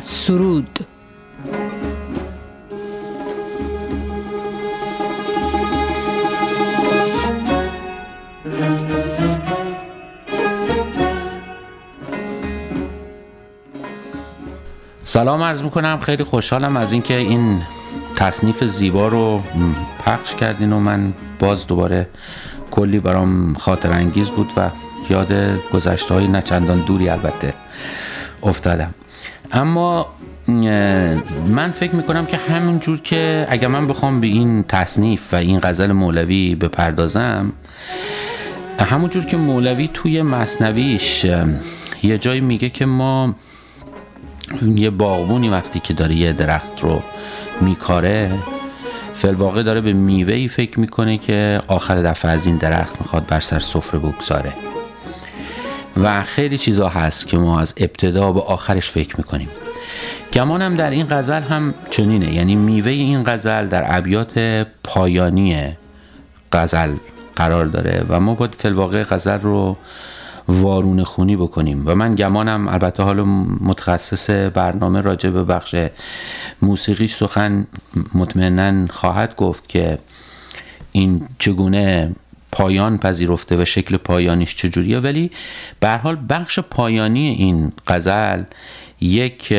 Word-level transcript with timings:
سرود. 0.00 0.78
سلام 15.02 15.42
عرض 15.42 15.62
می‌کنم. 15.62 15.98
خیلی 16.02 16.24
خوشحالم 16.24 16.76
از 16.76 16.92
اینکه 16.92 17.16
این 17.16 17.62
تصنیف 18.16 18.64
زیبا 18.64 19.08
رو 19.08 19.42
پخش 20.04 20.34
کردین 20.34 20.72
و 20.72 20.78
من 20.78 21.14
باز 21.38 21.66
دوباره 21.66 22.08
کلی 22.70 23.00
برام 23.00 23.54
خاطر 23.54 23.92
انگیز 23.92 24.30
بود 24.30 24.52
و 24.56 24.70
یاد 25.10 25.32
گذشته 25.72 26.14
های 26.14 26.28
نچندان 26.28 26.80
دوری 26.80 27.08
البته 27.08 27.54
افتادم. 28.42 28.94
اما 29.52 30.06
من 31.48 31.72
فکر 31.72 31.94
می‌کنم 31.94 32.26
که 32.26 32.36
همین 32.36 32.78
جور 32.78 33.00
که 33.00 33.46
اگر 33.50 33.68
من 33.68 33.86
بخوام 33.86 34.20
به 34.20 34.26
این 34.26 34.64
تصنیف 34.68 35.34
و 35.34 35.36
این 35.36 35.60
غزل 35.60 35.92
مولوی 35.92 36.54
بپردازم 36.54 37.52
همون 38.78 39.10
جور 39.10 39.24
که 39.24 39.36
مولوی 39.36 39.90
توی 39.94 40.22
مصنویش 40.22 41.26
یه 42.02 42.18
جایی 42.18 42.40
میگه 42.40 42.68
که 42.70 42.86
ما 42.86 43.34
یه 44.62 44.90
باغبونی 44.90 45.48
وقتی 45.48 45.80
که 45.80 45.94
داره 45.94 46.14
یه 46.14 46.32
درخت 46.32 46.80
رو 46.80 47.02
میکاره 47.60 48.32
فلواقع 49.14 49.62
داره 49.62 49.80
به 49.80 49.92
میوهی 49.92 50.48
فکر 50.48 50.80
می‌کنه 50.80 51.18
که 51.18 51.60
آخر 51.68 52.02
دفعه 52.02 52.30
از 52.30 52.46
این 52.46 52.56
درخت 52.56 53.00
می‌خواد 53.00 53.26
بر 53.26 53.40
سر 53.40 53.58
سفره 53.58 54.00
بگذاره. 54.00 54.65
و 55.96 56.22
خیلی 56.24 56.58
چیزا 56.58 56.88
هست 56.88 57.28
که 57.28 57.38
ما 57.38 57.60
از 57.60 57.74
ابتدا 57.76 58.32
به 58.32 58.40
آخرش 58.40 58.90
فکر 58.90 59.16
می‌کنیم. 59.16 59.48
گمانم 60.32 60.76
در 60.76 60.90
این 60.90 61.06
غزل 61.10 61.42
هم 61.42 61.74
چنینه. 61.90 62.34
یعنی 62.34 62.54
میوه 62.54 62.90
این 62.90 63.24
غزل 63.26 63.66
در 63.66 63.96
ابیات 63.96 64.38
پایانی 64.84 65.76
غزل 66.52 66.94
قرار 67.36 67.66
داره 67.66 68.04
و 68.08 68.20
ما 68.20 68.34
باید 68.34 68.54
فلواقع 68.54 69.02
غزل 69.04 69.40
رو 69.40 69.76
وارون 70.48 71.04
خونی 71.04 71.36
بکنیم. 71.36 71.82
و 71.86 71.94
من 71.94 72.14
گمانم 72.14 72.68
البته 72.68 73.02
حالا 73.02 73.24
متخصص 73.60 74.30
برنامه 74.30 75.00
راجع 75.00 75.30
به 75.30 75.44
بخش 75.44 75.76
موسیقیش 76.62 77.14
سخن 77.14 77.66
مطمئنا 78.14 78.86
خواهد 78.86 79.36
گفت 79.36 79.68
که 79.68 79.98
این 80.92 81.28
چگونه 81.38 82.14
پایان 82.52 82.98
پذیرفته 82.98 83.62
و 83.62 83.64
شکل 83.64 83.96
پایانیش 83.96 84.56
چجوریه. 84.56 84.98
ولی 84.98 85.30
به 85.80 85.88
حال 85.88 86.18
بخش 86.28 86.58
پایانی 86.58 87.28
این 87.28 87.72
غزل 87.86 88.42
یک 89.00 89.54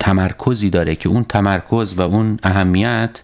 تمرکزی 0.00 0.70
داره 0.70 0.96
که 0.96 1.08
اون 1.08 1.24
تمرکز 1.24 1.94
و 1.94 2.00
اون 2.00 2.38
اهمیت 2.42 3.20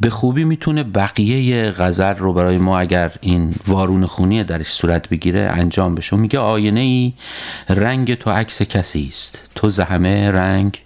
به 0.00 0.10
خوبی 0.10 0.44
می‌تونه 0.44 0.82
بقیه 0.82 1.70
غزل 1.70 2.14
رو 2.14 2.32
برای 2.32 2.58
ما 2.58 2.78
اگر 2.78 3.12
این 3.20 3.54
وارون 3.66 4.06
خونی 4.06 4.44
درش 4.44 4.66
صورت 4.66 5.08
بگیره 5.08 5.50
انجام 5.52 5.94
بشه. 5.94 6.16
میگه 6.16 6.38
آینه 6.38 6.80
ای 6.80 7.12
رنگ 7.68 8.14
تو 8.14 8.30
عکس 8.30 8.62
کسی 8.62 9.08
است. 9.12 9.38
تو 9.54 9.70
زهمه 9.70 10.30
رنگ 10.30 10.82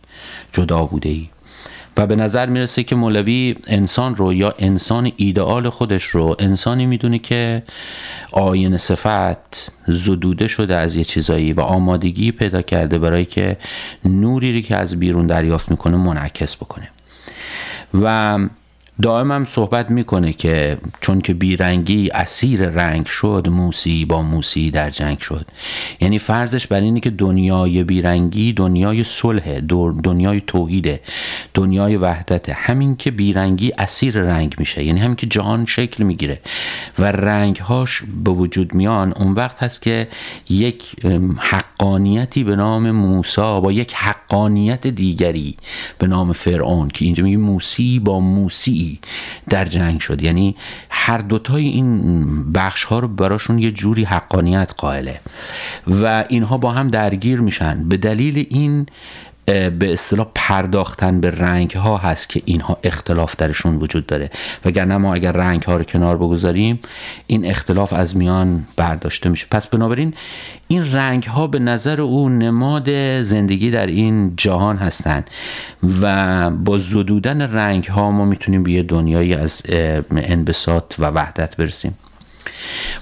جدا 0.53 0.87
بوده 0.87 1.09
ای 1.09 1.29
و 2.01 2.07
به 2.07 2.17
نظر 2.17 2.47
می‌رسه 2.47 2.83
که 2.83 2.95
مولوی 2.97 3.57
انسان 3.67 4.17
رو 4.17 4.35
یا 4.35 4.55
انسان 4.59 5.13
ایدئال 5.17 5.69
خودش 5.69 6.05
رو 6.05 6.37
انسانی 6.39 6.87
می‌دونه 6.87 7.19
که 7.19 7.63
آینه 8.33 8.79
صفت 8.79 9.73
زدوده 9.87 10.49
شده 10.49 10.77
از 10.77 10.97
یه 10.97 11.05
چیزایی 11.05 11.53
و 11.53 11.61
آمادگی 11.61 12.33
پیدا 12.33 12.63
کرده 12.63 12.99
برای 12.99 13.25
که 13.25 13.57
نوری 14.05 14.63
که 14.63 14.77
از 14.77 15.01
بیرون 15.01 15.27
دریافت 15.27 15.71
می‌کنه 15.71 15.97
منعکس 15.97 16.57
بکنه. 16.57 16.89
و 18.03 18.39
دائم 19.03 19.33
هم 19.33 19.45
صحبت 19.45 19.91
می‌کنه 19.91 20.33
که 20.33 20.79
چون 21.01 21.21
که 21.21 21.35
بیرنگی 21.35 22.11
اسیر 22.11 22.69
رنگ 22.69 23.07
شد 23.07 23.49
موسی 23.51 24.05
با 24.05 24.23
موسی 24.23 24.71
در 24.71 24.91
جنگ 24.91 25.19
شد. 25.19 25.47
یعنی 26.01 26.19
فرضش 26.19 26.67
بر 26.67 26.81
اینه 26.81 27.01
که 27.01 27.11
دنیای 27.11 27.85
بیرنگی 27.85 28.53
دنیای 28.53 29.05
صلح 29.05 29.61
دنیای 30.05 30.43
توحیده 30.47 31.01
دنیای 31.55 31.97
وحدت. 31.97 32.49
همین 32.49 32.97
که 32.97 33.11
بیرنگی 33.11 33.73
اسیر 33.79 34.21
رنگ 34.21 34.55
میشه. 34.59 34.85
یعنی 34.85 35.01
همین 35.01 35.17
که 35.17 35.27
جهان 35.27 35.67
شکل 35.67 36.05
می‌گیره. 36.05 36.41
و 36.99 37.05
رنگهاش 37.05 38.03
به 38.25 38.31
وجود 38.31 38.75
میان. 38.75 39.13
اون 39.13 39.33
وقت 39.33 39.63
هست 39.63 39.83
که 39.83 40.09
یک 40.49 40.97
حقانیتی 41.39 42.45
به 42.45 42.57
نام 42.57 42.91
موسا 42.91 43.61
با 43.61 43.73
یک 43.73 43.95
حقانیت 43.95 44.87
دیگری 44.87 45.57
به 45.99 46.07
نام 46.07 46.33
فرعون. 46.33 46.89
که 46.89 47.05
اینجا 47.05 47.25
میگه 47.25 47.37
موسی 47.37 47.99
با 47.99 48.21
موسی 48.21 48.90
در 49.49 49.65
جنگ 49.65 50.01
شد. 50.01 50.23
یعنی 50.23 50.57
هر 50.91 51.19
دوتای 51.19 51.65
این 51.69 52.53
بخش 52.53 52.85
ها 52.85 52.99
رو 52.99 53.09
براشون 53.09 53.59
یه 53.59 53.71
جوری 53.71 54.05
حقانیت 54.05 54.73
قائله. 54.77 55.21
و 55.87 56.25
اینها 56.29 56.59
با 56.59 56.71
هم 56.71 56.91
درگیر 56.91 57.41
میشن. 57.41 57.89
به 57.89 57.97
دلیل 57.97 58.47
این 58.51 58.87
به 59.51 59.93
اصطلاح 59.93 60.27
پرداختن 60.35 61.21
به 61.21 61.31
رنگ 61.31 61.71
ها 61.71 61.97
هست 61.97 62.29
که 62.29 62.43
اینها 62.45 62.79
اختلاف 62.83 63.37
درشون 63.37 63.77
وجود 63.77 64.07
داره. 64.07 64.31
وگرنه 64.65 64.97
ما 64.97 65.15
اگر 65.15 65.33
رنگ 65.33 65.63
ها 65.63 65.77
رو 65.77 65.85
کنار 65.85 66.17
بگذاریم 66.17 66.81
این 67.27 67.47
اختلاف 67.47 67.93
از 67.93 68.17
میان 68.17 68.67
برداشته 68.77 69.29
میشه. 69.29 69.47
پس 69.51 69.67
بنابراین 69.67 70.15
این 70.69 70.93
رنگ 70.93 71.25
ها 71.25 71.47
به 71.47 71.59
نظر 71.59 72.01
او 72.01 72.29
نماد 72.29 73.23
زندگی 73.23 73.71
در 73.71 73.87
این 73.87 74.37
جهان 74.37 74.77
هستند 74.77 75.31
و 76.03 76.51
با 76.51 76.79
زدودن 76.79 77.43
رنگ 77.43 77.85
ها 77.85 78.11
ما 78.11 78.25
می‌تونیم 78.25 78.63
به 78.63 78.73
یه 78.73 78.83
دنیایی 78.83 79.35
از 79.35 79.63
انبساط 80.11 80.95
و 80.99 81.05
وحدت 81.07 81.57
برسیم. 81.57 81.95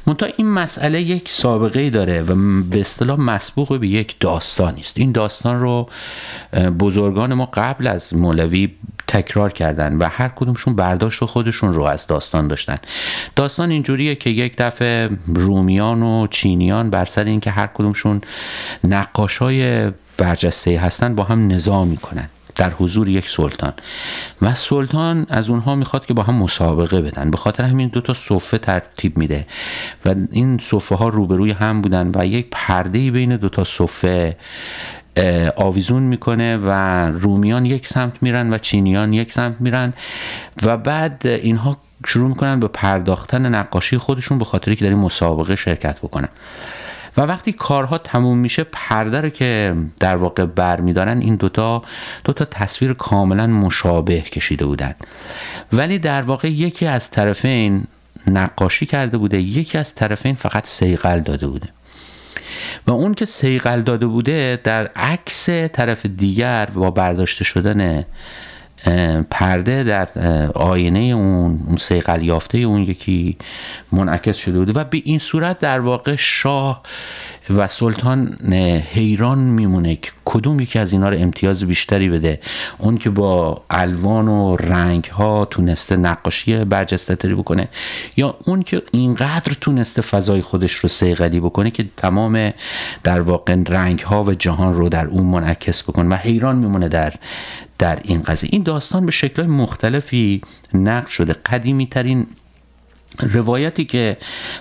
منتها 0.06 0.28
این 0.36 0.50
مسئله 0.50 1.02
یک 1.02 1.28
سابقه 1.28 1.90
داره 1.90 2.22
و 2.22 2.62
به 2.62 2.80
اصطلاح 2.80 3.20
مسبوق 3.20 3.78
به 3.80 3.88
یک 3.88 4.16
داستانی 4.20 4.80
است. 4.80 4.98
این 4.98 5.12
داستان 5.12 5.60
رو 5.60 5.88
بزرگان 6.80 7.34
ما 7.34 7.46
قبل 7.54 7.86
از 7.86 8.14
مولوی 8.14 8.74
تکرار 9.08 9.52
کردن 9.52 9.96
و 9.96 10.08
هر 10.08 10.28
کدومشون 10.28 10.76
برداشت 10.76 11.24
خودشون 11.24 11.74
رو 11.74 11.82
از 11.82 12.06
داستان 12.06 12.48
داشتن. 12.48 12.78
داستان 13.36 13.70
اینجوریه 13.70 14.14
که 14.14 14.30
یک 14.30 14.54
دفعه 14.58 15.10
رومیان 15.26 16.02
و 16.02 16.26
چینیان 16.26 16.90
بر 16.90 17.04
سر 17.04 17.24
اینکه 17.24 17.50
هر 17.50 17.66
کدومشون 17.66 18.20
نقاشای 18.84 19.90
برجسته 20.16 20.78
هستن 20.78 21.14
با 21.14 21.24
هم 21.24 21.52
نزاع 21.52 21.84
می‌کنن 21.84 22.28
در 22.58 22.70
حضور 22.70 23.08
یک 23.08 23.28
سلطان. 23.28 23.72
و 24.42 24.54
سلطان 24.54 25.26
از 25.30 25.50
اونها 25.50 25.74
می‌خواد 25.74 26.06
که 26.06 26.14
با 26.14 26.22
هم 26.22 26.34
مسابقه 26.34 27.02
بدن. 27.02 27.30
به 27.30 27.36
خاطر 27.36 27.64
همین 27.64 27.88
دو 27.88 28.00
تا 28.00 28.14
صفه 28.14 28.58
ترتیب 28.58 29.18
میده. 29.18 29.46
و 30.04 30.14
این 30.30 30.58
صفه 30.62 30.94
ها 30.94 31.08
روبروی 31.08 31.50
هم 31.50 31.82
بودن 31.82 32.12
و 32.14 32.26
یک 32.26 32.46
پرده 32.50 33.10
بین 33.10 33.36
دو 33.36 33.48
تا 33.48 33.64
صفه 33.64 34.36
آویزون 35.56 36.02
می‌کنه 36.02 36.56
و 36.56 36.70
رومیان 37.12 37.66
یک 37.66 37.86
سمت 37.86 38.12
میرن 38.20 38.52
و 38.52 38.58
چینیان 38.58 39.12
یک 39.12 39.32
سمت 39.32 39.56
میرن. 39.60 39.92
و 40.62 40.76
بعد 40.76 41.26
اینها 41.26 41.76
شروع 42.06 42.28
می‌کنن 42.28 42.60
به 42.60 42.68
پرداختن 42.68 43.54
نقاشی 43.54 43.98
خودشون 43.98 44.38
به 44.38 44.44
خاطری 44.44 44.76
که 44.76 44.84
در 44.84 44.90
این 44.90 44.98
مسابقه 44.98 45.56
شرکت 45.56 45.98
بکنن. 45.98 46.28
و 47.18 47.22
وقتی 47.22 47.52
کارها 47.52 47.98
تموم 47.98 48.38
میشه 48.38 48.64
پرده 48.72 49.20
رو 49.20 49.28
که 49.28 49.74
در 50.00 50.16
واقع 50.16 50.44
بر 50.44 50.80
میدارن 50.80 51.18
این 51.18 51.36
دوتا 51.36 51.82
دوتا 52.24 52.44
تصویر 52.44 52.92
کاملا 52.92 53.46
مشابه 53.46 54.20
کشیده 54.20 54.64
بودن. 54.66 54.94
ولی 55.72 55.98
در 55.98 56.22
واقع 56.22 56.50
یکی 56.50 56.86
از 56.86 57.10
طرفین 57.10 57.84
نقاشی 58.26 58.86
کرده 58.86 59.18
بوده 59.18 59.40
یکی 59.40 59.78
از 59.78 59.94
طرفین 59.94 60.34
فقط 60.34 60.66
سیقل 60.66 61.20
داده 61.20 61.46
بوده. 61.46 61.68
و 62.86 62.90
اون 62.90 63.14
که 63.14 63.24
سیقل 63.24 63.82
داده 63.82 64.06
بوده 64.06 64.60
در 64.64 64.86
عکس 64.86 65.48
طرف 65.48 66.06
دیگر 66.06 66.66
با 66.66 66.90
برداشته 66.90 67.44
شدن 67.44 68.04
پرده 69.30 69.82
در 69.82 70.08
آینه 70.54 70.98
اون 70.98 71.60
اون 71.66 71.76
سیقل 71.76 72.22
یافته 72.22 72.58
اون 72.58 72.82
یکی 72.82 73.36
منعکس 73.92 74.36
شده 74.36 74.58
بوده 74.58 74.80
و 74.80 74.84
به 74.84 75.02
این 75.04 75.18
صورت 75.18 75.58
در 75.58 75.80
واقع 75.80 76.16
شاه 76.16 76.82
و 77.50 77.68
سلطان 77.68 78.38
حیران 78.92 79.38
میمونه 79.38 79.96
که 79.96 80.10
کدوم 80.24 80.60
یکی 80.60 80.78
از 80.78 80.92
اینا 80.92 81.08
رو 81.08 81.18
امتیاز 81.18 81.64
بیشتری 81.64 82.08
بده. 82.08 82.40
اون 82.78 82.98
که 82.98 83.10
با 83.10 83.62
الوان 83.70 84.28
و 84.28 84.56
رنگ 84.56 85.04
ها 85.04 85.44
تونسته 85.44 85.96
نقاشی 85.96 86.64
برجسته 86.64 87.16
تری 87.16 87.34
بکنه 87.34 87.68
یا 88.16 88.36
اون 88.44 88.62
که 88.62 88.82
اینقدر 88.92 89.52
تونسته 89.60 90.02
فضای 90.02 90.42
خودش 90.42 90.72
رو 90.72 90.88
سیقلی 90.88 91.40
بکنه 91.40 91.70
که 91.70 91.84
تمام 91.96 92.52
در 93.02 93.20
واقع 93.20 93.56
رنگ 93.66 94.00
ها 94.00 94.24
و 94.24 94.34
جهان 94.34 94.74
رو 94.74 94.88
در 94.88 95.06
اون 95.06 95.26
منعکس 95.26 95.82
بکنه. 95.82 96.08
و 96.08 96.14
حیران 96.14 96.56
میمونه 96.56 96.88
در 96.88 97.14
در 97.78 97.98
این 98.04 98.22
قضیه. 98.22 98.50
این 98.52 98.62
داستان 98.62 99.06
به 99.06 99.12
شکل 99.12 99.46
مختلفی 99.46 100.42
نقل 100.74 101.08
شده. 101.08 101.32
قدیمی 101.32 101.86
ترین 101.86 102.26
روایتی 103.20 103.84
که 103.84 104.16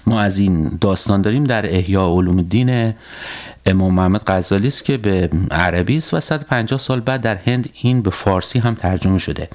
ما 0.06 0.22
از 0.22 0.40
این 0.40 0.78
داستان 0.82 1.22
داریم 1.22 1.44
در 1.44 1.76
احیاء 1.76 2.18
علوم 2.18 2.38
الدین 2.38 2.94
امام 3.68 3.94
محمد 3.94 4.22
غزالی 4.28 4.68
است 4.68 4.86
که 4.86 4.98
به 4.98 5.30
عربی 5.52 5.98
است 5.98 6.14
و 6.14 6.20
150 6.20 6.80
سال 6.80 7.00
بعد 7.00 7.22
در 7.22 7.36
هند 7.36 7.70
این 7.82 8.02
به 8.02 8.10
فارسی 8.10 8.60
هم 8.60 8.76
ترجمه 8.76 9.18
شده. 9.18 9.50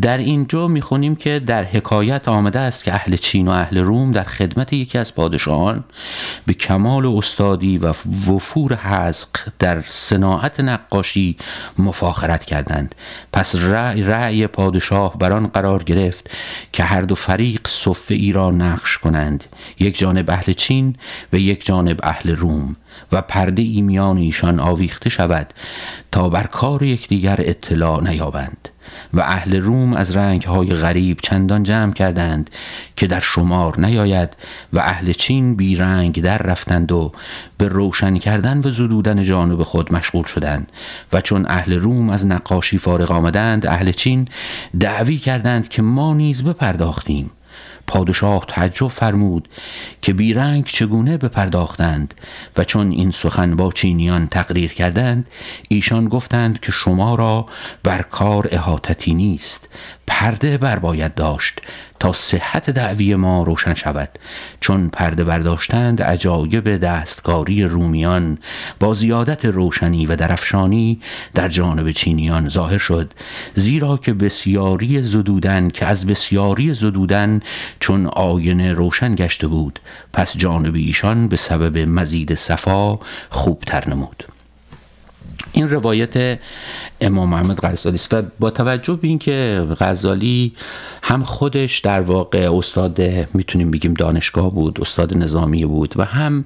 در 0.00 0.18
اینجا 0.18 0.68
می‌خونیم 0.68 1.16
که 1.16 1.42
در 1.46 1.64
حکایت 1.64 2.28
آمده 2.28 2.60
است 2.60 2.84
که 2.84 2.94
اهل 2.94 3.16
چین 3.16 3.48
و 3.48 3.50
اهل 3.50 3.78
روم 3.78 4.12
در 4.12 4.24
خدمت 4.24 4.72
یکی 4.72 4.98
از 4.98 5.14
پادشاهان 5.14 5.84
به 6.46 6.54
کمال 6.54 7.06
استادی 7.06 7.78
و 7.78 7.92
وفور 8.30 8.74
حزق 8.74 9.28
در 9.58 9.82
صناعت 9.82 10.60
نقاشی 10.60 11.36
مفاخرت 11.78 12.44
کردند. 12.44 12.94
پس 13.32 13.54
رأی, 13.54 14.02
رأی 14.02 14.46
پادشاه 14.46 15.18
بر 15.18 15.32
آن 15.32 15.46
قرار 15.46 15.82
گرفت 15.82 16.30
که 16.72 16.84
هر 16.84 17.02
دو 17.02 17.14
فریق 17.14 17.68
صفه 17.68 18.14
ای 18.14 18.32
را 18.32 18.50
نقش 18.50 18.98
کنند. 18.98 19.44
یک 19.80 19.98
جانب 19.98 20.30
اهل 20.30 20.52
چین 20.52 20.96
و 21.32 21.36
یک 21.36 21.66
جانب 21.66 22.00
اهل 22.02 22.36
روم. 22.36 22.76
و 23.12 23.22
پرده 23.22 23.62
ای 23.62 23.82
میان 23.82 24.16
ایشان 24.16 24.60
آویخته 24.60 25.10
شود 25.10 25.54
تا 26.12 26.28
بر 26.28 26.46
کار 26.46 26.82
یکدیگر 26.82 27.36
اطلاع 27.38 28.02
نیابند 28.02 28.68
و 29.14 29.20
اهل 29.20 29.60
روم 29.60 29.92
از 29.92 30.16
های 30.16 30.74
غریب 30.74 31.18
چندان 31.22 31.62
جمع 31.62 31.92
کردند 31.92 32.50
که 32.96 33.06
در 33.06 33.20
شمار 33.20 33.80
نیاید 33.80 34.30
و 34.72 34.78
اهل 34.78 35.12
چین 35.12 35.56
بی 35.56 35.76
رنگ 35.76 36.22
در 36.22 36.38
رفتند 36.38 36.92
و 36.92 37.12
به 37.58 37.68
روشن 37.68 38.18
کردن 38.18 38.60
و 38.64 38.70
زدودن 38.70 39.22
جانب 39.22 39.62
خود 39.62 39.92
مشغول 39.92 40.24
شدند 40.24 40.72
و 41.12 41.20
چون 41.20 41.46
اهل 41.48 41.72
روم 41.72 42.10
از 42.10 42.26
نقاشی 42.26 42.78
فارغ 42.78 43.10
آمدند 43.10 43.66
اهل 43.66 43.92
چین 43.92 44.28
دعوی 44.80 45.18
کردند 45.18 45.68
که 45.68 45.82
ما 45.82 46.14
نیز 46.14 46.44
بپرداختیم. 46.44 47.30
پادشاه 47.86 48.44
تعجب 48.48 48.88
فرمود 48.88 49.48
که 50.02 50.12
بیرنگ 50.12 50.64
چگونه 50.64 51.16
بپرداختند 51.16 52.14
و 52.56 52.64
چون 52.64 52.90
این 52.90 53.10
سخن 53.10 53.56
با 53.56 53.72
چینیان 53.72 54.26
تقریر 54.26 54.72
کردند 54.72 55.26
ایشان 55.68 56.08
گفتند 56.08 56.60
که 56.60 56.72
شما 56.72 57.14
را 57.14 57.46
بر 57.82 58.02
کار 58.02 58.48
احاطتی 58.50 59.14
نیست 59.14 59.68
پرده 60.06 60.58
بر 60.58 60.78
باید 60.78 61.14
داشت 61.14 61.60
تا 62.00 62.12
صحت 62.12 62.70
دعوی 62.70 63.14
ما 63.14 63.42
روشن 63.42 63.74
شود. 63.74 64.08
چون 64.60 64.88
پرده 64.88 65.24
برداشتند 65.24 66.02
عجایب 66.02 66.76
دستکاری 66.76 67.64
رومیان 67.64 68.38
با 68.80 68.94
زیادت 68.94 69.44
روشنی 69.44 70.06
و 70.06 70.16
درفشانی 70.16 71.00
در 71.34 71.48
جانب 71.48 71.90
چینیان 71.90 72.48
ظاهر 72.48 72.78
شد. 72.78 73.12
زیرا 73.54 73.96
که 73.96 74.12
بسیاری 74.12 75.02
زدودن 75.02 75.70
که 75.70 75.86
از 75.86 76.06
بسیاری 76.06 76.74
زدودن 76.74 77.40
چون 77.80 78.06
آینه 78.06 78.72
روشن 78.72 79.14
گشته 79.14 79.46
بود. 79.46 79.80
پس 80.12 80.36
جانب 80.36 80.74
ایشان 80.74 81.28
به 81.28 81.36
سبب 81.36 81.78
مزید 81.78 82.34
صفا 82.34 82.98
خوبتر 83.30 83.88
نمود. 83.88 84.33
این 85.54 85.70
روایت 85.70 86.38
امام 87.00 87.28
محمد 87.28 87.60
غزالی 87.60 87.94
است. 87.94 88.14
و 88.14 88.22
با 88.40 88.50
توجه 88.50 88.94
به 88.94 89.08
اینکه 89.08 89.66
غزالی 89.80 90.52
هم 91.02 91.24
خودش 91.24 91.78
در 91.78 92.00
واقع 92.00 92.56
استاد 92.56 93.02
می‌تونیم 93.34 93.70
بگیم 93.70 93.94
دانشگاه 93.94 94.54
بود 94.54 94.80
استاد 94.80 95.16
نظامی 95.16 95.66
بود 95.66 95.94
و 95.96 96.04
هم 96.04 96.44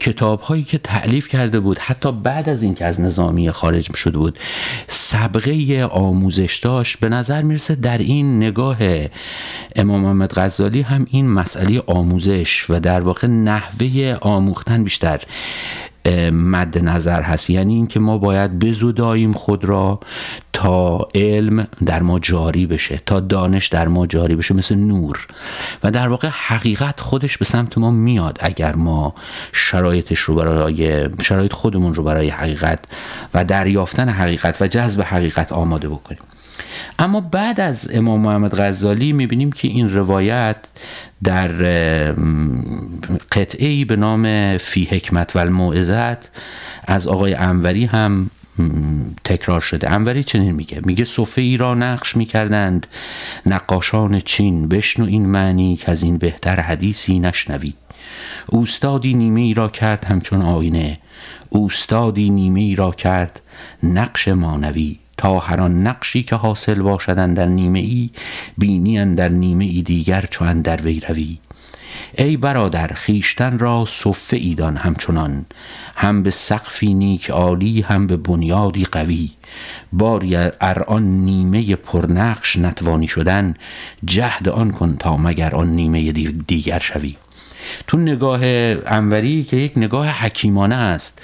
کتاب 0.00 0.40
هایی 0.40 0.62
که 0.62 0.78
تعلیف 0.78 1.28
کرده 1.28 1.60
بود 1.60 1.78
حتی 1.78 2.12
بعد 2.12 2.48
از 2.48 2.62
اینکه 2.62 2.84
از 2.84 3.00
نظامی 3.00 3.50
خارج 3.50 3.96
شده 3.96 4.18
بود 4.18 4.38
سبقه 4.86 5.84
آموزش 5.84 6.60
داشت. 6.62 7.00
به 7.00 7.08
نظر 7.08 7.42
می‌رسه 7.42 7.74
در 7.74 7.98
این 7.98 8.36
نگاه 8.36 8.76
امام 9.76 10.00
محمد 10.00 10.32
غزالی 10.34 10.80
هم 10.80 11.06
این 11.10 11.28
مسئله 11.30 11.82
آموزش 11.86 12.66
و 12.68 12.80
در 12.80 13.00
واقع 13.00 13.26
نحوه 13.26 14.16
آموختن 14.20 14.84
بیشتر 14.84 15.20
مد 16.32 16.78
نظر 16.78 17.22
هست. 17.22 17.50
یعنی 17.50 17.74
اینکه 17.74 18.00
ما 18.00 18.18
باید 18.18 18.58
بزوداییم 18.58 19.32
خود 19.32 19.64
را 19.64 20.00
تا 20.52 21.08
علم 21.14 21.66
در 21.86 22.02
ما 22.02 22.18
جاری 22.18 22.66
بشه 22.66 23.02
تا 23.06 23.20
دانش 23.20 23.68
در 23.68 23.88
ما 23.88 24.06
جاری 24.06 24.34
بشه 24.34 24.54
مثل 24.54 24.74
نور. 24.74 25.26
و 25.82 25.90
در 25.90 26.08
واقع 26.08 26.28
حقیقت 26.28 27.00
خودش 27.00 27.38
به 27.38 27.44
سمت 27.44 27.78
ما 27.78 27.90
میاد 27.90 28.38
اگر 28.40 28.76
ما 28.76 29.14
شرایطش 29.52 30.18
رو 30.18 30.34
برای 30.34 31.08
شرایط 31.22 31.52
خودمون 31.52 31.94
رو 31.94 32.02
برای 32.02 32.28
حقیقت 32.28 32.78
و 33.34 33.44
دریافتن 33.44 34.08
حقیقت 34.08 34.62
و 34.62 34.66
جذب 34.66 35.02
حقیقت 35.02 35.52
آماده 35.52 35.88
بکنیم. 35.88 36.20
اما 36.98 37.20
بعد 37.20 37.60
از 37.60 37.90
امام 37.94 38.20
محمد 38.20 38.60
غزالی 38.60 39.12
می‌بینیم 39.12 39.52
که 39.52 39.68
این 39.68 39.90
روایت 39.90 40.56
در 41.24 41.48
قطعه 43.32 43.84
به 43.84 43.96
نام 43.96 44.56
فی 44.58 44.84
حکمت 44.84 45.36
و 45.36 45.38
الموعظت 45.38 46.18
از 46.84 47.08
آقای 47.08 47.34
انوری 47.34 47.84
هم 47.84 48.30
تکرار 49.24 49.60
شده. 49.60 49.90
انوری 49.90 50.24
چنین 50.24 50.54
میگه. 50.54 50.80
میگه 50.84 51.04
صفه 51.04 51.40
ای 51.40 51.56
را 51.56 51.74
نقش 51.74 52.16
می‌کردند. 52.16 52.86
نقاشان 53.46 54.20
چین 54.20 54.68
بشنو 54.68 55.06
این 55.06 55.26
معنی 55.26 55.76
که 55.76 55.90
از 55.90 56.02
این 56.02 56.18
بهتر 56.18 56.60
حدیثی 56.60 57.18
نشنوی. 57.18 57.74
اوستادی 58.46 59.14
نیمه 59.14 59.40
ای 59.40 59.54
را 59.54 59.68
کرد 59.68 60.04
همچون 60.04 60.42
آینه. 60.42 60.98
اوستادی 61.48 62.30
نیمه 62.30 62.60
ای 62.60 62.74
را 62.74 62.90
کرد 62.90 63.40
نقش 63.82 64.28
مانوی. 64.28 64.98
تا 65.20 65.38
هر 65.38 65.60
آن 65.60 65.86
نقشی 65.86 66.22
که 66.22 66.36
حاصل 66.36 66.82
باشدن 66.82 67.34
در 67.34 67.46
نیمه 67.46 67.78
ای 67.78 68.10
بینی 68.58 69.14
در 69.14 69.28
نیمه 69.28 69.64
ای 69.64 69.82
دیگر 69.82 70.24
چو 70.30 70.62
در 70.62 70.82
وی 70.82 71.38
ای 72.18 72.36
برادر 72.36 72.86
خیشتن 72.86 73.58
را 73.58 73.84
صفه 73.88 74.36
ایدان 74.36 74.76
همچنان. 74.76 75.46
هم 75.96 76.22
به 76.22 76.30
سقفی 76.30 76.94
نیک 76.94 77.30
عالی 77.30 77.80
هم 77.80 78.06
به 78.06 78.16
بنیادی 78.16 78.84
قوی. 78.84 79.30
باری 79.92 80.36
ار 80.36 80.82
آن 80.82 81.02
نیمه 81.02 81.76
پرنقش 81.76 82.56
نتوانی 82.56 83.08
شدن 83.08 83.54
جهد 84.04 84.48
آن 84.48 84.70
کن 84.70 84.96
تا 84.96 85.16
مگر 85.16 85.54
آن 85.54 85.68
نیمه 85.68 86.12
دیگر 86.46 86.78
شوی. 86.78 87.16
تو 87.86 87.98
نگاه 87.98 88.40
انوری 88.86 89.44
که 89.44 89.56
یک 89.56 89.72
نگاه 89.76 90.08
حکیمانه 90.08 90.74
است. 90.74 91.18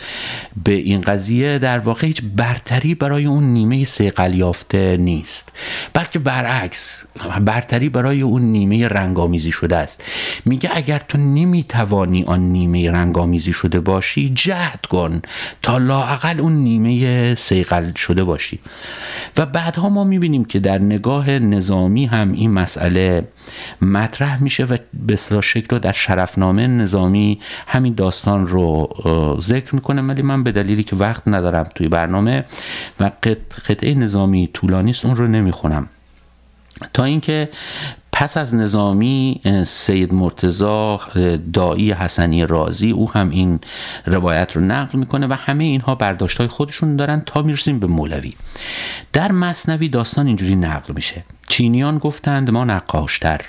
به 0.64 0.72
این 0.72 1.00
قضیه 1.00 1.58
در 1.58 1.78
واقع 1.78 2.06
هیچ 2.06 2.22
برتری 2.36 2.94
برای 2.94 3.24
اون 3.24 3.44
نیمه 3.44 3.84
سیقل 3.84 4.34
یافته 4.34 4.96
نیست. 4.96 5.52
بلکه 5.92 6.18
برعکس 6.18 7.06
برتری 7.40 7.88
برای 7.88 8.22
اون 8.22 8.42
نیمه 8.42 8.88
رنگامیزی 8.88 9.52
شده 9.52 9.76
است. 9.76 10.04
میگه 10.44 10.70
اگر 10.74 11.02
تو 11.08 11.18
نمی‌توانی 11.18 12.24
آن 12.24 12.40
نیمه 12.40 12.90
رنگامیزی 12.90 13.52
شده 13.52 13.80
باشی 13.80 14.28
جهد 14.34 14.86
کن 14.86 15.22
تا 15.62 15.78
لاعقل 15.78 16.40
اون 16.40 16.52
نیمه 16.52 17.34
سیقل 17.34 17.92
شده 17.92 18.24
باشی. 18.24 18.58
و 19.36 19.46
بعدها 19.46 19.88
ما 19.88 20.04
می‌بینیم 20.04 20.44
که 20.44 20.58
در 20.58 20.78
نگاه 20.78 21.30
نظامی 21.30 22.06
هم 22.06 22.32
این 22.32 22.50
مسئله 22.50 23.28
مطرح 23.82 24.42
میشه 24.42 24.64
و 24.64 24.76
به 24.94 25.16
شکل 25.42 25.66
رو 25.70 25.78
در 25.78 25.92
شرفنامه 26.36 26.66
نظامی 26.66 27.40
همین 27.66 27.94
داستان 27.94 28.46
رو 28.46 28.88
ذکر 29.40 29.74
می‌کنه 29.74 30.02
ولی 30.02 30.22
من 30.22 30.44
به 30.44 30.52
دلیلی 30.52 30.82
که 30.82 30.96
وقت 30.96 31.28
ندارم 31.28 31.68
توی 31.74 31.88
برنامه 31.88 32.44
و 33.00 33.10
قطعه 33.68 33.94
نظامی 33.94 34.50
طولانی 34.52 34.90
است 34.90 35.04
اون 35.04 35.16
رو 35.16 35.26
نمی‌خونم. 35.26 35.88
تا 36.94 37.04
اینکه 37.04 37.48
پس 38.12 38.36
از 38.36 38.54
نظامی 38.54 39.40
سید 39.66 40.14
مرتزا 40.14 41.00
دایی 41.52 41.92
حسنی 41.92 42.46
رازی 42.46 42.90
او 42.90 43.10
هم 43.10 43.30
این 43.30 43.60
روایت 44.06 44.56
رو 44.56 44.62
نقل 44.62 44.98
می‌کنه 44.98 45.26
و 45.26 45.32
همه 45.32 45.64
اینها 45.64 45.94
برداشت 45.94 46.38
های 46.38 46.48
خودشون 46.48 46.96
دارن 46.96 47.22
تا 47.26 47.42
می‌رسیم 47.42 47.78
به 47.78 47.86
مولوی. 47.86 48.32
در 49.12 49.32
مصنوی 49.32 49.88
داستان 49.88 50.26
اینجوری 50.26 50.56
نقل 50.56 50.94
میشه. 50.94 51.24
چینیان 51.48 51.98
گفتند 51.98 52.50
ما 52.50 52.64
نقاشتر. 52.64 53.40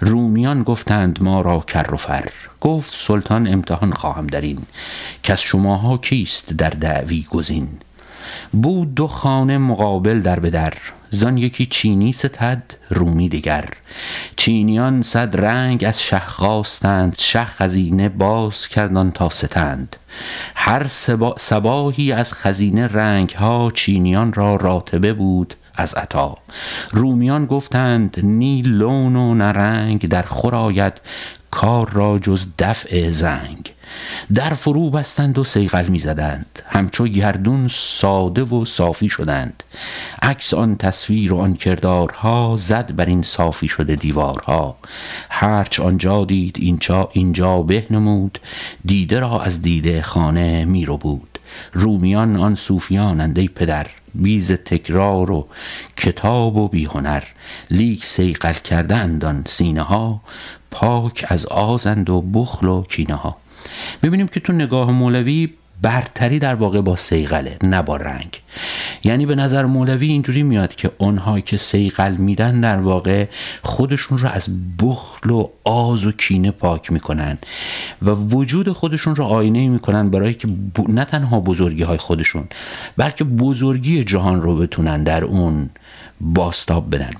رومیان 0.00 0.62
گفتند 0.62 1.22
ما 1.22 1.40
را 1.40 1.60
کر 1.60 1.94
و 1.94 1.96
فر. 1.96 2.28
گفت 2.60 2.94
سلطان 2.96 3.48
امتحان 3.48 3.92
خواهم 3.92 4.26
در 4.26 4.40
این 4.40 4.58
که 5.22 5.36
شماها 5.36 5.98
کیست 5.98 6.52
در 6.52 6.70
دعوی 6.70 7.26
گزین؟ 7.30 7.68
بود 8.52 8.94
دو 8.94 9.06
خانه 9.06 9.58
مقابل 9.58 10.20
در 10.20 10.40
به 10.40 10.50
در 10.50 10.74
زان 11.10 11.38
یکی 11.38 11.66
چینی 11.66 12.12
ستد 12.12 12.62
رومی 12.90 13.28
دیگر. 13.28 13.68
چینیان 14.36 15.02
صد 15.02 15.36
رنگ 15.36 15.84
از 15.84 16.02
شه 16.02 16.18
خواستند 16.18 17.18
شه 17.18 17.44
خزینه 17.44 18.08
باز 18.08 18.68
کردن 18.68 19.10
تا 19.10 19.30
ستند. 19.30 19.96
هر 20.54 20.86
سباهی 21.38 22.12
از 22.12 22.32
خزینه 22.32 22.86
رنگ 22.86 23.30
ها 23.30 23.70
چینیان 23.74 24.32
را 24.32 24.56
راتبه 24.56 25.12
بود 25.12 25.54
از 25.76 25.94
عطا. 25.94 26.38
رومیان 26.90 27.46
گفتند 27.46 28.16
نی 28.22 28.62
لون 28.62 29.16
و 29.16 29.34
نرنگ 29.34 30.08
در 30.08 30.22
خور 30.22 30.54
کار 31.50 31.90
را 31.90 32.18
جز 32.18 32.46
دفع 32.58 33.10
زنگ. 33.10 33.72
در 34.34 34.54
فرو 34.54 34.90
بستند 34.90 35.38
و 35.38 35.44
سیغل 35.44 35.86
می 35.86 35.98
زدند 35.98 36.62
همچو 36.66 37.08
گردون 37.08 37.68
ساده 37.70 38.42
و 38.42 38.64
صافی 38.64 39.08
شدند. 39.08 39.62
عکس 40.22 40.54
آن 40.54 40.76
تصویر 40.76 41.32
و 41.32 41.38
آن 41.38 41.54
کردارها 41.54 42.56
زد 42.58 42.96
بر 42.96 43.04
این 43.04 43.22
صافی 43.22 43.68
شده 43.68 43.96
دیوارها. 43.96 44.76
هرچ 45.30 45.80
آنجا 45.80 46.24
دید 46.24 46.56
اینجا 46.58 47.08
اینجا 47.12 47.62
بهنمود. 47.62 48.38
دیده 48.84 49.20
را 49.20 49.40
از 49.40 49.62
دیده 49.62 50.02
خانه 50.02 50.64
می 50.64 50.84
رو 50.84 50.96
بود 50.96 51.35
رومیان 51.72 52.36
آن 52.36 52.54
صوفیانند 52.54 53.38
ای 53.38 53.48
پدر 53.48 53.86
بی 54.14 54.39
ز 54.39 54.52
تکرار 54.52 55.30
و 55.30 55.48
کتاب 55.96 56.56
و 56.56 56.68
بی 56.68 56.86
هنر. 56.86 57.22
لیک 57.70 58.04
صیقل 58.04 58.52
کرده‌اند 58.52 58.96
آن 58.96 59.42
سینه 59.46 59.82
ها 59.82 60.20
پاک 60.70 61.24
از 61.28 61.46
آز 61.46 62.10
و 62.10 62.20
بخل 62.20 62.68
و 62.68 62.82
کینه 62.82 63.14
ها 63.14 63.36
می‌بینیم 64.02 64.26
که 64.26 64.40
تو 64.40 64.52
نگاه 64.52 64.90
مولوی 64.90 65.48
برتری 65.82 66.38
در 66.38 66.54
واقع 66.54 66.80
با 66.80 66.96
صیقله 66.96 67.56
نه 67.62 67.82
با 67.82 67.96
رنگ. 67.96 68.40
یعنی 69.04 69.26
به 69.26 69.34
نظر 69.34 69.64
مولوی 69.64 70.08
اینجوری 70.08 70.42
میاد 70.42 70.74
که 70.74 70.90
اونها 70.98 71.40
که 71.40 71.56
صیقل 71.56 72.16
میدن 72.16 72.60
در 72.60 72.80
واقع 72.80 73.26
خودشون 73.62 74.18
رو 74.18 74.28
از 74.28 74.48
بخل 74.82 75.30
و 75.30 75.48
آز 75.64 76.06
و 76.06 76.12
کینه 76.12 76.50
پاک 76.50 76.92
می‌کنن 76.92 77.38
و 78.02 78.10
وجود 78.10 78.72
خودشون 78.72 79.16
رو 79.16 79.24
آینه 79.24 79.68
می‌کنن 79.68 80.10
برای 80.10 80.34
که 80.34 80.48
نه 80.88 81.04
تنها 81.04 81.40
بزرگی 81.40 81.82
های 81.82 81.98
خودشون 81.98 82.44
بلکه 82.96 83.24
بزرگی 83.24 84.04
جهان 84.04 84.42
رو 84.42 84.56
بتونن 84.56 85.04
در 85.04 85.24
اون 85.24 85.70
باستاب 86.20 86.94
بدن. 86.94 87.10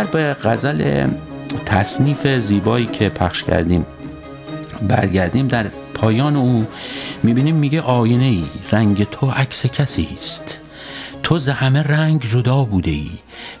اگر 0.00 0.10
به 0.10 0.34
غزل 0.34 1.08
تصنیف 1.66 2.26
زیبایی 2.26 2.86
که 2.86 3.08
پخش 3.08 3.42
کردیم 3.42 3.86
برگردیم 4.88 5.48
در 5.48 5.66
پایان 5.94 6.36
او 6.36 6.66
می‌بینیم 7.22 7.56
میگه 7.56 7.80
آینه 7.80 8.24
ای 8.24 8.44
رنگ 8.72 9.04
تو 9.10 9.30
عکس 9.30 9.66
کسی 9.66 10.08
است. 10.14 10.58
تو 11.22 11.38
ز 11.38 11.48
همه 11.48 11.82
رنگ 11.82 12.22
جدا 12.22 12.64
بوده 12.64 12.90
ای 12.90 13.10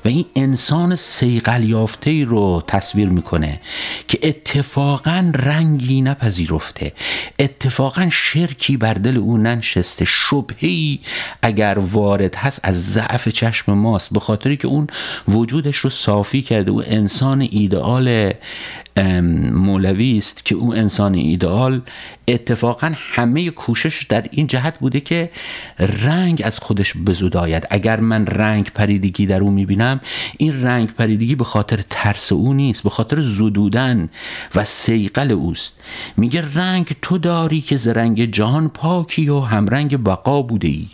و 0.04 0.08
این 0.08 0.24
انسان 0.36 0.96
سیقل 0.96 1.64
یافته 1.64 2.10
ای 2.10 2.24
رو 2.24 2.62
تصویر 2.66 3.08
می‌کنه 3.08 3.60
که 4.08 4.18
اتفاقا 4.22 5.32
رنگی 5.34 6.02
نپذیرفته. 6.02 6.92
اتفاقا 7.38 8.08
شرکی 8.12 8.76
بر 8.76 8.94
دل 8.94 9.16
او 9.16 9.36
ننشسته. 9.36 10.04
شبهی 10.04 11.00
اگر 11.42 11.78
وارد 11.78 12.34
هست 12.34 12.60
از 12.62 12.92
ضعف 12.92 13.28
چشم 13.28 13.72
ماست. 13.72 14.12
به 14.12 14.20
خاطری 14.20 14.56
که 14.56 14.68
اون 14.68 14.86
وجودش 15.28 15.76
رو 15.76 15.90
صافی 15.90 16.42
کرده. 16.42 16.70
او 16.70 16.82
انسان 16.86 17.40
ایدئال 17.50 18.32
مولوی 19.52 20.18
است 20.18 20.44
که 20.44 20.54
او 20.54 20.74
انسان 20.74 21.14
ایدئال. 21.14 21.80
اتفاقا 22.28 22.92
همه 22.94 23.50
کوشش 23.50 24.06
در 24.08 24.24
این 24.30 24.46
جهت 24.46 24.78
بوده 24.78 25.00
که 25.00 25.30
رنگ 25.78 26.42
از 26.44 26.58
خودش 26.58 26.96
بزداید 26.96 27.66
اگر 27.70 28.00
من 28.00 28.26
رنگ 28.26 28.70
پریدگی 28.74 29.26
در 29.26 29.40
او 29.40 29.50
می‌بینم 29.70 30.00
این 30.36 30.62
رنگ 30.62 30.94
پریدگی 30.94 31.34
به 31.34 31.44
خاطر 31.44 31.80
ترس 31.90 32.32
او 32.32 32.54
نیست 32.54 32.82
به 32.82 32.90
خاطر 32.90 33.20
زدودن 33.20 34.08
و 34.54 34.64
سیقل 34.64 35.30
اوست. 35.32 35.80
میگه 36.16 36.44
رنگ 36.54 36.96
تو 37.02 37.18
داری 37.18 37.60
که 37.60 37.76
ز 37.76 37.88
رنگ 37.88 38.24
جهان 38.24 38.68
پاکی 38.68 39.28
و 39.28 39.40
همرنگ 39.40 39.96
بقا 40.04 40.42
بوده 40.42 40.68
ای 40.68 40.86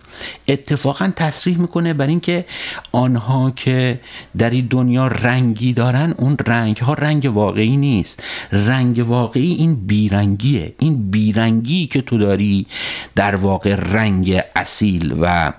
اتفاقا 0.48 1.12
تصریح 1.16 1.58
می‌کنه 1.58 1.92
بر 1.92 2.06
اینکه 2.06 2.44
آنها 2.92 3.50
که 3.50 4.00
در 4.38 4.50
این 4.50 4.66
دنیا 4.66 5.06
رنگی 5.06 5.72
دارن 5.72 6.14
اون 6.18 6.36
رنگ 6.46 6.76
ها 6.76 6.94
رنگ 6.94 7.30
واقعی 7.32 7.76
نیست. 7.76 8.22
رنگ 8.52 9.04
واقعی 9.08 9.52
این 9.52 9.74
بیرنگیه. 9.74 10.74
این 10.78 11.10
بیرنگی 11.10 11.86
که 11.86 12.00
تو 12.02 12.18
داری 12.18 12.66
در 13.14 13.36
واقع 13.36 13.74
رنگ 13.74 14.40
اصیل 14.56 15.14
و 15.20 15.52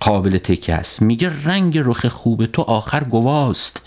قابل 0.00 0.38
تکه 0.38 0.74
است. 0.74 1.02
میگه 1.02 1.32
رنگ 1.44 1.78
رخ 1.78 2.06
خوب 2.06 2.46
تو 2.46 2.62
آخر 2.62 3.04
گواست. 3.04 3.82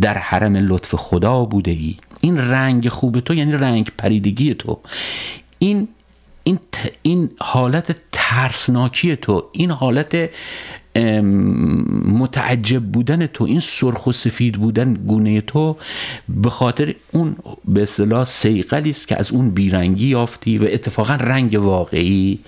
در 0.00 0.18
حرم 0.18 0.56
لطف 0.56 0.94
خدا 0.94 1.44
بوده 1.44 1.70
ای. 1.70 1.96
این 2.20 2.38
رنگ 2.38 2.88
خوب 2.88 3.20
تو 3.20 3.34
یعنی 3.34 3.52
رنگ 3.52 3.92
پریدگی 3.98 4.54
تو. 4.54 4.78
این 5.58 5.88
این, 6.44 6.58
این 7.02 7.30
حالت 7.40 7.96
ترسناکی 8.12 9.16
تو. 9.16 9.44
این 9.52 9.70
حالت 9.70 10.30
متعجب 12.04 12.82
بودن 12.82 13.26
تو. 13.26 13.44
این 13.44 13.60
سرخ 13.60 14.06
و 14.06 14.12
سفید 14.12 14.54
بودن 14.54 14.94
گونه 14.94 15.40
تو. 15.40 15.76
به 16.28 16.50
خاطر 16.50 16.94
اون 17.12 17.36
به 17.64 17.82
اصطلاح 17.82 18.24
سیقلی 18.24 18.90
است 18.90 19.08
که 19.08 19.18
از 19.18 19.32
اون 19.32 19.50
بیرنگی 19.50 20.08
یافتی 20.08 20.58
و 20.58 20.64
اتفاقا 20.70 21.14
رنگ 21.14 21.54
واقعی 21.54 22.38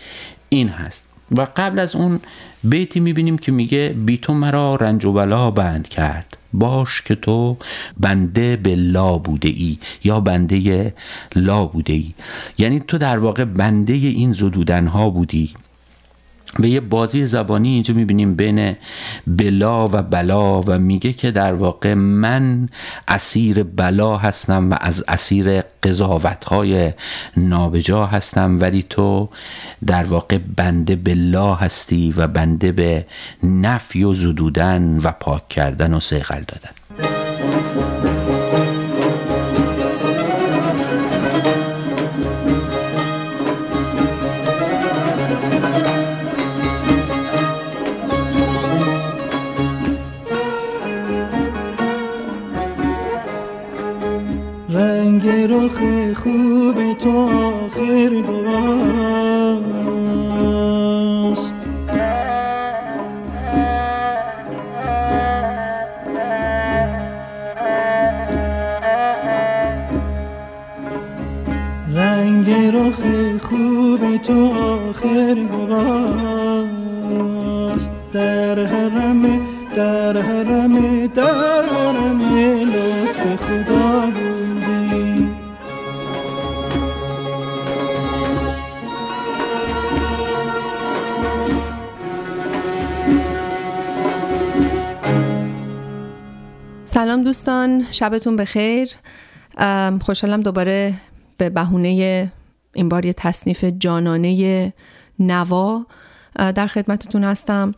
این 0.48 0.68
هست. 0.68 1.09
و 1.38 1.46
قبل 1.56 1.78
از 1.78 1.96
اون 1.96 2.20
بیتی 2.64 3.00
می‌بینیم 3.00 3.38
که 3.38 3.52
میگه 3.52 3.88
بی 3.88 4.18
تو 4.18 4.34
مرا 4.34 4.76
رنج 4.76 5.04
و 5.04 5.12
بلا 5.12 5.50
بند 5.50 5.88
کرد. 5.88 6.36
باش 6.52 7.02
که 7.02 7.14
تو 7.14 7.56
بنده 8.00 8.56
به 8.56 8.76
لا 8.76 9.18
بوده 9.18 9.48
ای 9.48 9.78
یا 10.04 10.20
بنده 10.20 10.94
لا 11.36 11.66
بوده 11.66 11.92
ای 11.92 12.14
یعنی 12.58 12.80
تو 12.80 12.98
در 12.98 13.18
واقع 13.18 13.44
بنده 13.44 13.92
این 13.92 14.32
زدودن 14.32 14.86
ها 14.86 15.10
بودی. 15.10 15.54
به 16.58 16.68
یه 16.68 16.80
بازی 16.80 17.26
زبانی 17.26 17.68
اینجا 17.68 17.94
می‌بینیم 17.94 18.34
بین 18.34 18.76
بلا 19.26 19.88
و 19.88 20.02
بلا 20.02 20.60
و 20.60 20.78
میگه 20.78 21.12
که 21.12 21.30
در 21.30 21.52
واقع 21.52 21.94
من 21.94 22.68
اسیر 23.08 23.62
بلا 23.62 24.16
هستم 24.16 24.70
و 24.70 24.76
از 24.80 25.04
اسیر 25.08 25.60
قضاوت 25.82 26.44
های 26.44 26.92
نابجا 27.36 28.06
هستم 28.06 28.60
ولی 28.60 28.86
تو 28.90 29.28
در 29.86 30.04
واقع 30.04 30.38
بنده 30.56 30.96
بلا 30.96 31.54
هستی 31.54 32.14
و 32.16 32.26
بنده 32.26 32.72
به 32.72 33.06
نفی 33.42 34.04
و 34.04 34.14
زدودن 34.14 34.98
و 34.98 35.12
پاک 35.12 35.48
کردن 35.48 35.94
و 35.94 36.00
سیغل 36.00 36.42
دادن. 36.48 36.79
شبتون 98.00 98.36
بخیر. 98.36 98.90
خوشحالم 100.00 100.42
دوباره 100.42 100.94
به 101.36 101.50
بهونه 101.50 102.32
این 102.74 102.88
بار 102.88 103.04
یه 103.04 103.12
تصنیف 103.12 103.64
جانانه 103.64 104.72
نوا 105.18 105.86
در 106.36 106.66
خدمتتون 106.66 107.24
هستم. 107.24 107.74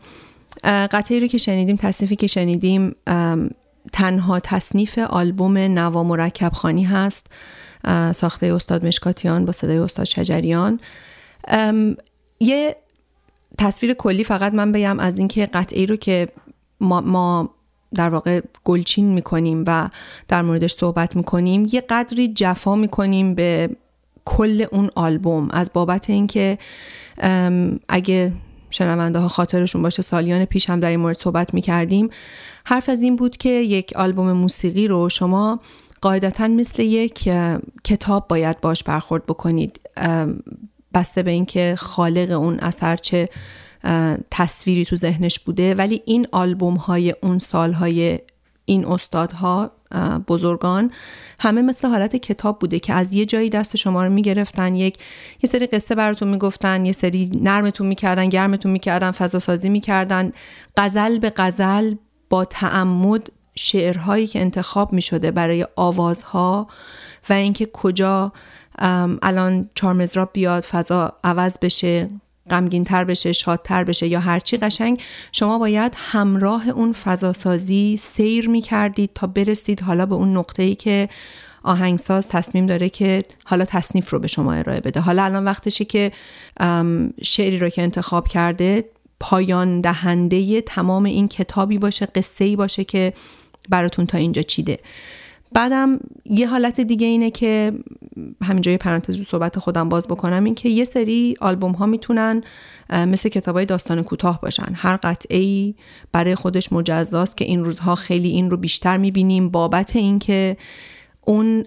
قطعی 0.63 1.19
رو 1.19 1.27
که 1.27 1.37
شنیدیم 1.37 1.75
تصنیفی 1.75 2.15
که 2.15 2.27
شنیدیم 2.27 2.95
تنها 3.93 4.39
تصنیف 4.39 4.97
آلبوم 4.97 5.57
نوا 5.57 6.03
مرکب 6.03 6.53
خانی 6.53 6.83
هست 6.83 7.27
ساخته 8.15 8.45
استاد 8.45 8.85
مشکاتیان 8.85 9.45
با 9.45 9.51
صدای 9.51 9.77
استاد 9.77 10.05
شجریان. 10.05 10.79
یه 12.39 12.75
تصویر 13.57 13.93
کلی 13.93 14.23
فقط 14.23 14.53
من 14.53 14.71
بگم 14.71 14.99
از 14.99 15.19
اینکه 15.19 15.45
قطعی 15.45 15.85
رو 15.85 15.95
که 15.95 16.29
ما, 16.79 17.01
ما 17.01 17.49
در 17.95 18.09
واقع 18.09 18.41
گلچین 18.63 19.13
می‌کنیم 19.13 19.63
و 19.67 19.89
در 20.27 20.41
موردش 20.41 20.73
صحبت 20.73 21.15
می‌کنیم 21.15 21.67
یه 21.71 21.81
قدری 21.81 22.33
جفا 22.33 22.75
می‌کنیم 22.75 23.35
به 23.35 23.69
کل 24.25 24.65
اون 24.71 24.89
آلبوم. 24.95 25.49
از 25.51 25.69
بابت 25.73 26.09
اینکه 26.09 26.57
اگه 27.89 28.31
شنونده 28.69 29.19
ها 29.19 29.27
خاطرشون 29.27 29.81
باشه 29.81 30.01
سالیان 30.01 30.45
پیش 30.45 30.69
هم 30.69 30.79
در 30.79 30.89
این 30.89 30.99
مورد 30.99 31.17
صحبت 31.17 31.53
می‌کردیم. 31.53 32.09
حرف 32.65 32.89
از 32.89 33.01
این 33.01 33.15
بود 33.15 33.37
که 33.37 33.49
یک 33.49 33.93
آلبوم 33.95 34.31
موسیقی 34.31 34.87
رو 34.87 35.09
شما 35.09 35.59
قاعدتا 36.01 36.47
مثل 36.47 36.83
یک 36.83 37.29
کتاب 37.83 38.27
باید 38.27 38.61
باش 38.61 38.83
برخورد 38.83 39.25
بکنید. 39.25 39.79
بسته 40.93 41.23
به 41.23 41.31
اینکه 41.31 41.75
خالق 41.77 42.31
اون 42.31 42.59
اثر 42.59 42.95
چه 42.95 43.29
تصویری 44.31 44.85
تو 44.85 44.95
ذهنش 44.95 45.39
بوده 45.39 45.75
ولی 45.75 46.01
این 46.05 46.27
آلبوم 46.31 46.75
های 46.75 47.15
اون 47.21 47.39
سال 47.39 47.73
های 47.73 48.19
این 48.65 48.85
استادها 48.85 49.71
بزرگان 50.27 50.91
همه 51.39 51.61
مثل 51.61 51.87
حالت 51.87 52.15
کتاب 52.15 52.59
بوده 52.59 52.79
که 52.79 52.93
از 52.93 53.13
یه 53.13 53.25
جایی 53.25 53.49
دست 53.49 53.77
شما 53.77 54.05
رو 54.05 54.13
می‌گرفتن 54.13 54.75
یک 54.75 54.97
یه 55.43 55.49
سری 55.49 55.67
قصه 55.67 55.95
براتون 55.95 56.27
می‌گفتن 56.27 56.85
یه 56.85 56.91
سری 56.91 57.31
نرمتون 57.41 57.87
می‌کردن 57.87 58.29
گرمتون 58.29 58.71
می‌کردن 58.71 59.11
فضا 59.11 59.39
سازی 59.39 59.69
می‌کردن. 59.69 60.31
غزل 60.77 61.19
به 61.19 61.33
غزل 61.35 61.95
با 62.29 62.45
تعمد 62.45 63.29
شعرهایی 63.55 64.27
که 64.27 64.41
انتخاب 64.41 64.93
می‌شده 64.93 65.31
برای 65.31 65.67
آوازها 65.75 66.67
و 67.29 67.33
اینکه 67.33 67.65
کجا 67.65 68.31
الان 69.21 69.69
چارمزراب 69.75 70.29
بیاد 70.33 70.63
فضا 70.63 71.13
عوض 71.23 71.57
بشه. 71.61 72.09
غمگین 72.49 72.83
تر 72.83 73.03
بشه 73.03 73.33
شادتر 73.33 73.83
بشه 73.83 74.07
یا 74.07 74.19
هرچی 74.19 74.57
قشنگ 74.57 75.01
شما 75.31 75.59
باید 75.59 75.93
همراه 75.97 76.69
اون 76.69 76.93
فضاسازی 76.93 77.97
سیر 77.97 78.49
می 78.49 78.61
کردید 78.61 79.09
تا 79.15 79.27
برسید 79.27 79.81
حالا 79.81 80.05
به 80.05 80.15
اون 80.15 80.37
نقطه 80.37 80.63
ای 80.63 80.75
که 80.75 81.09
آهنگساز 81.63 82.27
تصمیم 82.27 82.65
داره 82.65 82.89
که 82.89 83.23
حالا 83.45 83.65
تصنیف 83.65 84.09
رو 84.09 84.19
به 84.19 84.27
شما 84.27 84.53
ارائه 84.53 84.79
بده. 84.79 84.99
حالا 84.99 85.23
الان 85.23 85.45
وقتشه 85.45 85.85
که 85.85 86.11
شعری 87.21 87.57
رو 87.57 87.69
که 87.69 87.81
انتخاب 87.81 88.27
کرده 88.27 88.85
پایان 89.19 89.81
دهنده 89.81 90.61
تمام 90.61 91.03
این 91.03 91.27
کتابی 91.27 91.77
باشه 91.77 92.05
قصه 92.05 92.45
ای 92.45 92.55
باشه 92.55 92.83
که 92.83 93.13
براتون 93.69 94.05
تا 94.05 94.17
اینجا 94.17 94.41
چیده. 94.41 94.79
بعدم 95.53 95.99
یه 96.25 96.47
حالت 96.47 96.81
دیگه 96.81 97.07
اینه 97.07 97.31
که 97.31 97.73
همینجا 98.43 98.71
یه 98.71 98.77
پرانتز 98.77 99.19
رو 99.19 99.25
صحبت 99.25 99.59
خودم 99.59 99.89
باز 99.89 100.07
بکنم 100.07 100.43
این 100.43 100.55
که 100.55 100.69
یه 100.69 100.83
سری 100.83 101.33
آلبوم 101.41 101.71
ها 101.71 101.85
می‌تونن 101.85 102.43
مثل 102.89 103.29
کتاب 103.29 103.55
های 103.55 103.65
داستان 103.65 104.03
کوتاه 104.03 104.41
باشن. 104.41 104.73
هر 104.75 104.99
قطعه 105.03 105.37
ای 105.37 105.75
برای 106.11 106.35
خودش 106.35 106.73
مجزاست 106.73 107.37
که 107.37 107.45
این 107.45 107.65
روزها 107.65 107.95
خیلی 107.95 108.29
این 108.29 108.51
رو 108.51 108.57
بیشتر 108.57 108.97
می‌بینیم. 108.97 109.49
بابت 109.49 109.95
اینکه 109.95 110.57
اون 111.21 111.65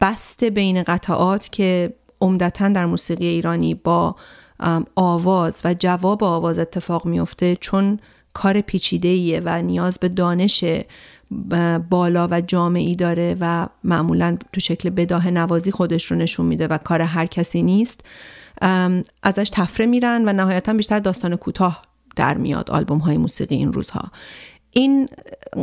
بست 0.00 0.44
بین 0.44 0.82
قطعات 0.82 1.48
که 1.52 1.92
عمدتا 2.20 2.68
در 2.68 2.86
موسیقی 2.86 3.26
ایرانی 3.26 3.74
با 3.74 4.16
آواز 4.96 5.60
و 5.64 5.74
جواب 5.78 6.24
آواز 6.24 6.58
اتفاق 6.58 7.06
میفته 7.06 7.56
چون 7.60 7.98
کار 8.32 8.60
پیچیده 8.60 9.40
و 9.44 9.62
نیاز 9.62 9.98
به 9.98 10.08
دانش 10.08 10.64
بالا 11.90 12.28
و 12.30 12.40
جامعی 12.40 12.96
داره 12.96 13.36
و 13.40 13.66
معمولا 13.84 14.36
تو 14.52 14.60
شکل 14.60 14.90
بداه 14.90 15.30
نوازی 15.30 15.70
خودش 15.70 16.04
رو 16.04 16.16
نشون 16.16 16.46
میده 16.46 16.66
و 16.66 16.78
کار 16.78 17.02
هر 17.02 17.26
کسی 17.26 17.62
نیست. 17.62 18.00
ازش 19.22 19.50
تفره 19.52 19.86
میرن 19.86 20.28
و 20.28 20.32
نهایتا 20.32 20.72
بیشتر 20.72 20.98
داستان 20.98 21.36
کوتاه 21.36 21.82
در 22.16 22.36
میاد 22.36 22.70
آلبوم 22.70 22.98
های 22.98 23.16
موسیقی 23.16 23.54
این 23.54 23.72
روزها. 23.72 24.10
این 24.70 25.08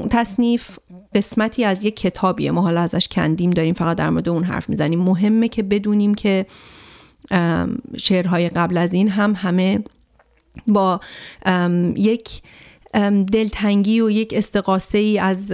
تصنیف 0.09 0.79
قسمتی 1.15 1.63
از 1.63 1.83
یک 1.83 1.95
کتابیه. 1.95 2.51
ما 2.51 2.61
حالا 2.61 2.81
ازش 2.81 3.07
کندیم 3.07 3.51
داریم 3.51 3.73
فقط 3.73 3.97
در 3.97 4.09
مورد 4.09 4.29
اون 4.29 4.43
حرف 4.43 4.69
می‌زنیم. 4.69 4.99
مهمه 4.99 5.47
که 5.47 5.63
بدونیم 5.63 6.13
که 6.13 6.45
شعرهای 7.97 8.49
قبل 8.49 8.77
از 8.77 8.93
این 8.93 9.09
هم 9.09 9.33
همه 9.35 9.83
با 10.67 10.99
یک 11.95 12.41
دلتنگی 13.31 14.01
و 14.01 14.09
یک 14.09 14.33
استقاسه 14.37 14.97
ای 14.97 15.19
از 15.19 15.51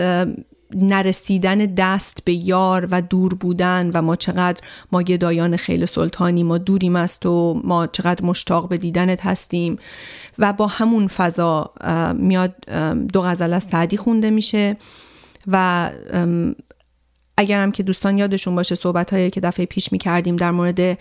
نرسیدن 0.75 1.57
دست 1.57 2.25
به 2.25 2.33
یار 2.33 2.87
و 2.91 3.01
دور 3.01 3.33
بودن 3.33 3.91
و 3.93 4.01
ما 4.01 4.15
چقدر 4.15 4.61
ما 4.91 5.03
گدایان 5.03 5.57
خیل 5.57 5.85
سلطانی 5.85 6.43
ما 6.43 6.57
دوریم 6.57 6.95
است 6.95 7.25
و 7.25 7.61
ما 7.63 7.87
چقدر 7.87 8.25
مشتاق 8.25 8.69
به 8.69 8.77
دیدنت 8.77 9.25
هستیم 9.25 9.79
و 10.39 10.53
با 10.53 10.67
همون 10.67 11.07
فضا 11.07 11.73
میاد 12.13 12.69
دو 13.13 13.21
غزل 13.21 13.53
از 13.53 13.63
سعدی 13.63 13.97
خونده 13.97 14.29
میشه 14.29 14.77
و 15.47 15.89
اگرم 17.37 17.71
که 17.71 17.83
دوستان 17.83 18.17
یادشون 18.17 18.55
باشه 18.55 18.75
صحبت 18.75 19.13
هایی 19.13 19.29
که 19.29 19.41
دفعه 19.41 19.65
پیش 19.65 19.91
می‌کردیم 19.91 20.35
در 20.35 20.51
مورد 20.51 20.97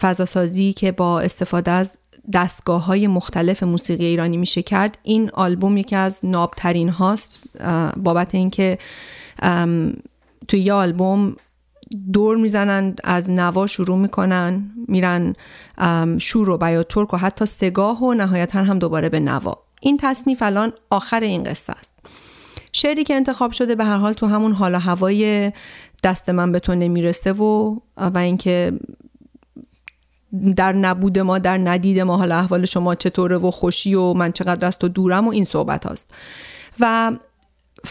فضا 0.00 0.24
سازی 0.24 0.72
که 0.72 0.92
با 0.92 1.20
استفاده 1.20 1.70
از 1.70 1.98
دستگاه 2.32 2.84
های 2.84 3.06
مختلف 3.06 3.62
موسیقی 3.62 4.04
ایرانی 4.04 4.36
میشه 4.36 4.62
کرد. 4.62 4.98
این 5.02 5.30
آلبوم 5.30 5.76
یکی 5.76 5.96
از 5.96 6.20
نابترین 6.24 6.88
هاست 6.88 7.38
بابت 7.96 8.34
اینکه 8.34 8.78
توی 10.48 10.60
یه 10.60 10.72
آلبوم 10.72 11.36
دور 12.12 12.36
می‌زنن 12.36 12.94
از 13.04 13.30
نوا 13.30 13.66
شروع 13.66 13.98
می‌کنن 13.98 14.70
میرن 14.88 15.34
شور 16.18 16.48
و 16.48 16.58
بیات 16.58 16.88
ترک 16.88 17.14
و 17.14 17.16
حتی 17.16 17.46
سگاه 17.46 18.02
و 18.02 18.14
نهایتا 18.14 18.58
هم 18.58 18.78
دوباره 18.78 19.08
به 19.08 19.20
نوا. 19.20 19.58
این 19.80 19.96
تصنیف 19.96 20.42
الان 20.42 20.72
آخر 20.90 21.20
این 21.20 21.42
قصه 21.42 21.72
است. 21.72 21.98
شعری 22.72 23.04
که 23.04 23.14
انتخاب 23.14 23.52
شده 23.52 23.74
به 23.74 23.84
هر 23.84 23.96
حال 23.96 24.12
تو 24.12 24.26
همون 24.26 24.52
حال 24.52 24.74
هوای 24.74 25.52
دست 26.02 26.28
من 26.28 26.52
به 26.52 26.60
تو 26.60 26.74
نمی‌رسه 26.74 27.32
و 27.32 27.78
و 27.96 28.18
اینکه 28.18 28.72
در 30.56 30.72
نبود 30.72 31.18
ما 31.18 31.38
در 31.38 31.58
ندید 31.58 32.00
ما 32.00 32.16
حالا 32.16 32.36
احوال 32.36 32.64
شما 32.64 32.94
چطوره 32.94 33.36
و 33.36 33.50
خوشی 33.50 33.94
و 33.94 34.12
من 34.12 34.32
چقدر 34.32 34.66
از 34.66 34.78
تو 34.78 34.88
دورم 34.88 35.28
و 35.28 35.30
این 35.30 35.44
صحبت 35.44 35.86
هاست. 35.86 36.10
و 36.80 37.12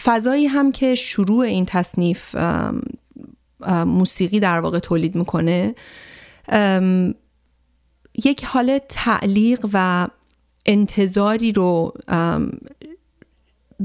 فضایی 0.02 0.46
هم 0.46 0.72
که 0.72 0.94
شروع 0.94 1.44
این 1.44 1.66
تصنیف 1.66 2.36
موسیقی 3.86 4.40
در 4.40 4.60
واقع 4.60 4.78
تولید 4.78 5.14
می‌کنه 5.14 5.74
یک 8.24 8.44
حال 8.44 8.78
تعلیق 8.88 9.66
و 9.72 10.08
انتظاری 10.66 11.52
رو 11.52 11.94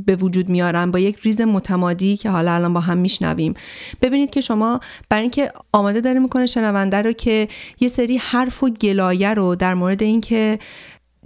به 0.05 0.15
وجود 0.15 0.49
میارن 0.49 0.91
با 0.91 0.99
یک 0.99 1.17
ریز 1.23 1.41
متمادی 1.41 2.17
که 2.17 2.29
حالا 2.29 2.51
الان 2.51 2.73
با 2.73 2.79
هم 2.79 2.97
میشنویم. 2.97 3.53
ببینید 4.01 4.29
که 4.29 4.41
شما 4.41 4.79
برای 5.09 5.21
اینکه 5.21 5.51
آماده 5.71 6.01
داره 6.01 6.19
می‌کنه 6.19 6.45
شنونده 6.45 6.97
رو 6.97 7.11
که 7.11 7.47
یه 7.79 7.87
سری 7.87 8.17
حرف 8.17 8.63
و 8.63 8.69
گلایه 8.69 9.33
رو 9.33 9.55
در 9.55 9.73
مورد 9.73 10.03
اینکه 10.03 10.59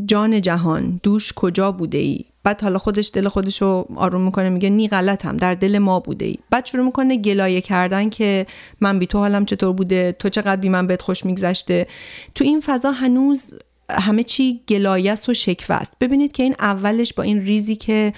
جان 0.05 0.41
جهان 0.41 0.99
دوش 1.03 1.33
کجا 1.33 1.71
بوده 1.71 1.97
ای 1.97 2.25
بعد 2.43 2.61
حالا 2.61 2.77
خودش 2.77 3.11
دل 3.13 3.27
خودش 3.27 3.61
رو 3.61 3.87
آروم 3.95 4.21
می‌کنه 4.21 4.49
میگه 4.49 4.69
نی 4.69 4.87
غلطم 4.87 5.37
در 5.37 5.55
دل 5.55 5.77
ما 5.77 5.99
بوده 5.99 6.25
ای 6.25 6.35
بعد 6.49 6.65
شروع 6.65 6.85
می‌کنه 6.85 7.17
گلایه 7.17 7.61
کردن 7.61 8.09
که 8.09 8.45
من 8.81 8.99
بی 8.99 9.07
تو 9.07 9.17
حالم 9.17 9.45
چطور 9.45 9.73
بوده؟ 9.73 10.11
تو 10.11 10.29
چقدر 10.29 10.55
بی 10.55 10.69
من 10.69 10.87
بهت 10.87 11.01
خوش 11.01 11.25
میگذشته؟ 11.25 11.87
تو 12.35 12.43
این 12.43 12.61
فضا 12.65 12.91
هنوز 12.91 13.53
همه 13.89 14.23
چی 14.23 14.61
گلایست 14.67 15.29
و 15.29 15.33
شکوه 15.33 15.75
است. 15.75 15.93
ببینید 15.99 16.31
که 16.31 16.43
این 16.43 16.55
اولش 16.59 17.13
با 17.13 17.23
این 17.23 17.41
ریزی 17.41 17.75
که 17.75 18.13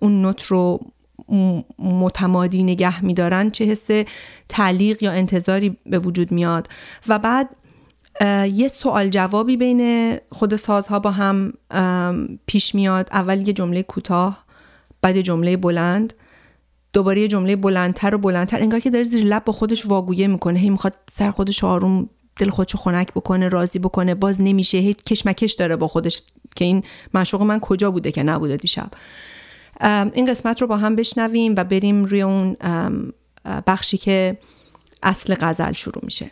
اون 0.00 0.22
نوت 0.22 0.42
رو 0.42 0.80
متمادی 1.78 2.62
نگه 2.62 3.04
میدارن 3.04 3.50
چه 3.50 3.64
حس 3.64 4.06
تعلیق 4.48 5.02
یا 5.02 5.12
انتظاری 5.12 5.76
به 5.86 5.98
وجود 5.98 6.32
میاد. 6.32 6.68
و 7.08 7.18
بعد 7.18 7.48
یه 8.54 8.68
سوال 8.68 9.08
جوابی 9.08 9.56
بین 9.56 10.16
خود 10.30 10.56
سازها 10.56 10.98
با 10.98 11.10
هم 11.10 11.52
پیش 12.46 12.74
میاد. 12.74 13.08
اول 13.12 13.46
یه 13.46 13.52
جمله 13.52 13.82
کوتاه 13.82 14.44
بعد 15.02 15.20
جمله 15.20 15.56
بلند. 15.56 16.12
دوباره 16.92 17.20
یه 17.20 17.28
جمله 17.28 17.56
بلندتر 17.56 18.14
و 18.14 18.18
بلندتر. 18.18 18.60
انگار 18.60 18.80
که 18.80 18.90
داره 18.90 19.04
زیر 19.04 19.24
لب 19.24 19.44
با 19.44 19.52
خودش 19.52 19.86
واگویه 19.86 20.26
می‌کنه. 20.26 20.58
هی 20.58 20.70
می‌خواد 20.70 20.94
سر 21.10 21.30
خودش 21.30 21.64
آروم 21.64 22.08
دل 22.36 22.50
خودشو 22.50 22.78
خنک 22.78 23.12
بکنه 23.12 23.48
راضی 23.48 23.78
بکنه. 23.78 24.14
باز 24.14 24.40
نمیشه. 24.40 24.78
هی 24.78 24.94
کشمکش 24.94 25.52
داره 25.52 25.76
با 25.76 25.88
خودش 25.88 26.22
که 26.56 26.64
این 26.64 26.82
مشوق 27.14 27.42
من 27.42 27.60
کجا 27.60 27.90
بوده 27.90 28.12
که 28.12 28.22
نبوده 28.22 28.56
دیشب. 28.56 28.90
این 29.82 30.26
قسمت 30.26 30.60
رو 30.60 30.66
با 30.66 30.76
هم 30.76 30.96
بشنویم 30.96 31.54
و 31.56 31.64
بریم 31.64 32.04
روی 32.04 32.22
اون 32.22 32.56
بخشی 33.66 33.98
که 33.98 34.38
اصل 35.02 35.34
غزل 35.40 35.72
شروع 35.72 36.04
میشه. 36.04 36.30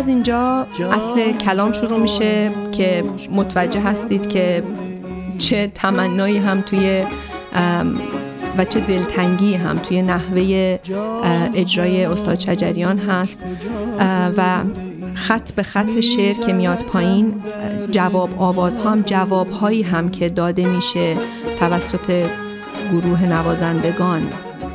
از 0.00 0.08
اینجا 0.08 0.66
اصل 0.92 1.32
کلام 1.32 1.72
شروع 1.72 1.98
میشه 1.98 2.50
که 2.72 3.04
متوجه 3.30 3.80
هستید 3.80 4.28
که 4.28 4.62
چه 5.38 5.72
تمنایی 5.74 6.38
هم 6.38 6.60
توی 6.60 7.04
و 8.58 8.64
چه 8.64 8.80
دلتنگی 8.80 9.54
هم 9.54 9.78
توی 9.78 10.02
نحوه 10.02 10.78
اجرای 11.54 12.04
استاد 12.04 12.38
شجریان 12.40 12.98
هست 12.98 13.44
و 14.36 14.62
خط 15.14 15.52
به 15.52 15.62
خط 15.62 16.00
شعر 16.00 16.34
که 16.34 16.52
میاد 16.52 16.82
پایین 16.82 17.42
جواب 17.90 18.30
آواز 18.38 18.78
هم 18.78 19.02
جواب 19.02 19.50
هایی 19.50 19.82
هم 19.82 20.08
که 20.08 20.28
داده 20.28 20.66
میشه 20.66 21.16
توسط 21.58 22.26
گروه 22.92 23.24
نوازندگان. 23.24 24.22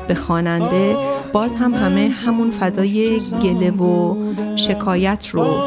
به 0.07 0.15
خواننده 0.15 0.97
باز 1.33 1.55
هم 1.55 1.73
همه 1.73 2.09
همون 2.25 2.51
فضای 2.51 3.19
گله 3.19 3.71
و 3.71 4.15
شکایت 4.55 5.27
رو 5.27 5.57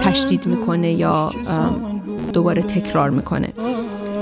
تشدید 0.00 0.46
می‌کنه 0.46 0.92
یا 0.92 1.30
دوباره 2.32 2.62
تکرار 2.62 3.10
می‌کنه. 3.10 3.48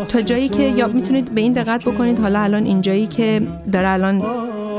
تا 0.08 0.20
جایی 0.20 0.48
که 0.48 0.62
یا 0.62 0.88
می‌تونید 0.88 1.34
به 1.34 1.40
این 1.40 1.52
دقت 1.52 1.84
بکنید 1.84 2.20
حالا 2.20 2.40
الان 2.40 2.64
اینجایی 2.64 3.06
که 3.06 3.42
داره 3.72 3.88
الان 3.88 4.22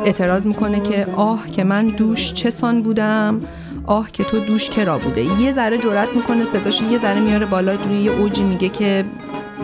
اعتراض 0.05 0.45
می‌کنه 0.45 0.79
که 0.79 1.07
آه 1.15 1.51
که 1.51 1.63
من 1.63 1.88
دوش 1.88 2.33
چه 2.33 2.49
سان 2.49 2.81
بودم 2.81 3.41
آه 3.85 4.12
که 4.12 4.23
تو 4.23 4.39
دوش 4.39 4.69
کرا 4.69 4.97
بوده. 4.97 5.41
یه 5.41 5.53
ذره 5.53 5.77
جرأت 5.77 6.15
می‌کنه 6.15 6.43
صداش 6.43 6.81
یه 6.81 6.97
ذره 6.97 7.19
میاره 7.19 7.45
بالا 7.45 7.73
روی 7.73 7.97
یه 7.97 8.12
اوجی 8.12 8.43
میگه 8.43 8.69
که 8.69 9.05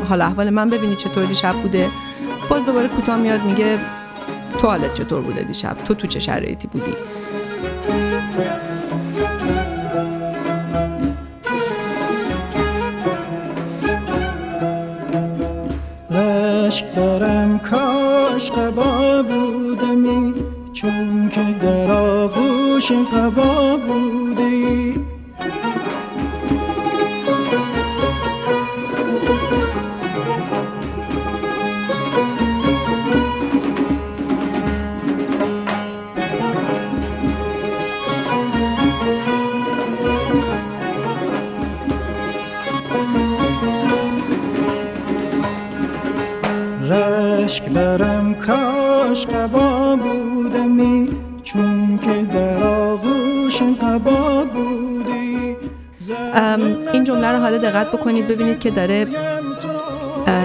حالا 0.09 0.25
احوال 0.25 0.49
من 0.49 0.69
ببینید 0.69 0.97
چطور 0.97 1.25
دیشب 1.25 1.53
بوده. 1.53 1.89
باز 2.49 2.65
دوباره 2.65 2.87
کوتاه 2.87 3.17
میاد 3.17 3.43
میگه 3.43 3.77
تو 4.57 4.67
حالت 4.67 4.93
چطور 4.93 5.21
بوده 5.21 5.43
دیشب؟ 5.43 5.77
تو 5.85 5.93
تو 5.93 6.07
چه 6.07 6.19
شرایطی 6.19 6.67
بودی؟ 6.67 6.93
عشق 16.11 16.95
دارم 16.95 17.59
کاش 17.59 18.51
قبا 18.51 19.23
بودمی 19.23 20.33
چون 20.73 21.29
که 21.29 21.41
در 21.61 21.91
آغوش 21.91 22.91
قبا 22.91 23.77
بودی 23.77 24.24
قبا 49.23 49.95
بودمی 49.95 51.09
چون 51.43 51.99
که 52.03 52.33
در 52.33 52.63
آغوش 52.63 53.61
قبا 53.61 54.45
بودی. 54.45 55.55
این 56.93 57.03
جمله 57.03 57.31
رو 57.31 57.37
حالا 57.37 57.57
دقت 57.57 57.91
بکنید 57.91 58.27
ببینید 58.27 58.59
که 58.59 58.71
داره 58.71 59.07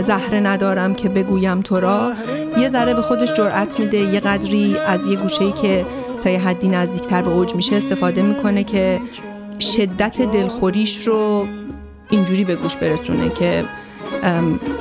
زهره 0.00 0.40
ندارم 0.40 0.94
که 0.94 1.08
بگویم 1.08 1.60
تو 1.60 1.80
را. 1.80 2.12
یه 2.58 2.68
ذره 2.68 2.94
به 2.94 3.02
خودش 3.02 3.32
جرأت 3.32 3.80
میده 3.80 3.98
یه 3.98 4.20
قدری 4.20 4.76
از 4.86 5.06
یه 5.06 5.16
گوشه‌ای 5.16 5.52
که 5.52 5.86
تا 6.20 6.30
یه 6.30 6.38
حدی 6.38 6.68
نزدیکتر 6.68 7.22
به 7.22 7.30
اوج 7.30 7.54
میشه 7.54 7.76
استفاده 7.76 8.22
می‌کنه 8.22 8.64
که 8.64 9.00
شدت 9.60 10.22
دلخوریش 10.22 11.06
رو 11.06 11.46
اینجوری 12.10 12.44
به 12.44 12.56
گوش 12.56 12.76
برسونه 12.76 13.30
که 13.30 13.64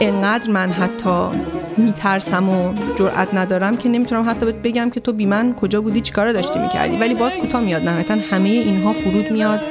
انقدر 0.01 0.51
من 0.51 0.71
حتی 0.71 1.37
میترسم 1.77 2.49
و 2.49 2.73
جرأت 2.95 3.33
ندارم 3.33 3.77
که 3.77 3.89
نمی‌تونم 3.89 4.29
حتی 4.29 4.45
بگم 4.45 4.89
که 4.89 4.99
تو 4.99 5.13
بی 5.13 5.25
من 5.25 5.53
کجا 5.53 5.81
بودی 5.81 6.01
چیکارا 6.01 6.33
داشتی 6.33 6.59
می‌کردی. 6.59 6.97
ولی 6.97 7.15
باز 7.15 7.33
کوتاه 7.33 7.61
میاد 7.61 7.81
نهایتا 7.81 8.15
همه 8.31 8.49
اینها 8.49 8.93
فرود 8.93 9.31
میاد 9.31 9.61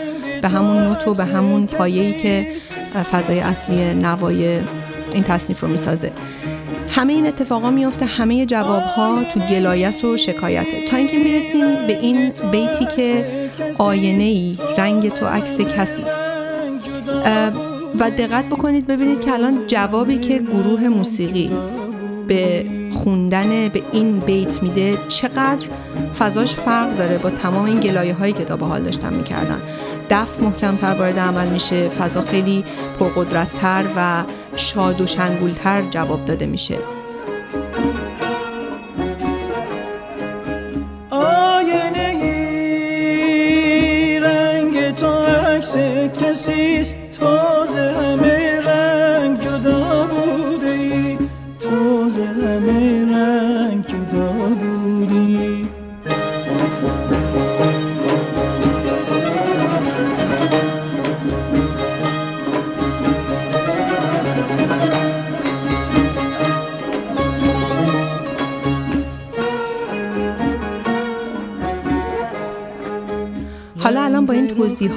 به 0.42 0.48
همون 0.48 0.82
نوت 0.82 1.08
و 1.08 1.14
به 1.14 1.24
همون 1.24 1.66
پایه‌ای 1.66 2.12
که 2.12 2.46
فضای 3.12 3.40
اصلی 3.40 3.94
نوای 3.94 4.58
این 5.14 5.22
تصنیف 5.22 5.60
رو 5.60 5.68
می‌سازه. 5.68 6.12
همه 6.90 7.12
این 7.12 7.26
اتفاقا 7.26 7.70
میفته 7.70 8.06
همه 8.06 8.46
جواب 8.46 8.82
ها 8.82 9.24
تو 9.24 9.40
گلایه‌ست 9.40 10.04
و 10.04 10.16
شکایته 10.16 10.84
تا 10.84 10.96
اینکه 10.96 11.18
می‌رسیم 11.18 11.86
به 11.86 11.98
این 12.00 12.32
بیتی 12.52 12.84
که 12.96 13.24
آینه‌ی 13.78 14.58
رنگ 14.78 15.08
تو 15.08 15.26
عکس 15.26 15.60
کسی 15.60 16.02
است. 16.02 16.24
و 18.00 18.10
دقت 18.10 18.44
بکنید 18.44 18.86
ببینید 18.86 19.20
که 19.20 19.32
الان 19.32 19.66
جوابی 19.66 20.18
که 20.18 20.38
گروه 20.38 20.88
موسیقی 20.88 21.50
به 22.26 22.64
خوندن 22.92 23.68
به 23.68 23.82
این 23.92 24.18
بیت 24.18 24.62
میده 24.62 24.98
چقدر 25.08 25.66
فضاش 26.18 26.54
فرق 26.54 26.96
داره 26.96 27.18
با 27.18 27.30
تمام 27.30 27.64
این 27.64 27.80
گلایه 27.80 28.14
هایی 28.14 28.32
که 28.32 28.44
تا 28.44 28.56
به 28.56 28.66
حال 28.66 28.82
داشتن 28.82 29.14
می‌کردن. 29.14 29.60
دف 30.10 30.40
محکمتر 30.40 30.94
وارد 30.94 31.18
عمل 31.18 31.48
میشه 31.48 31.88
فضا 31.88 32.20
خیلی 32.20 32.64
پرقدرتتر 33.00 33.84
و 33.96 34.24
شاد 34.56 35.00
و 35.00 35.06
شنگولتر 35.06 35.82
جواب 35.90 36.24
داده 36.24 36.46
میشه. 36.46 36.78
آینه 41.10 42.20
رنگ 44.22 44.94
تو 44.94 45.06
عکس 45.06 45.76
کسیست 46.22 46.96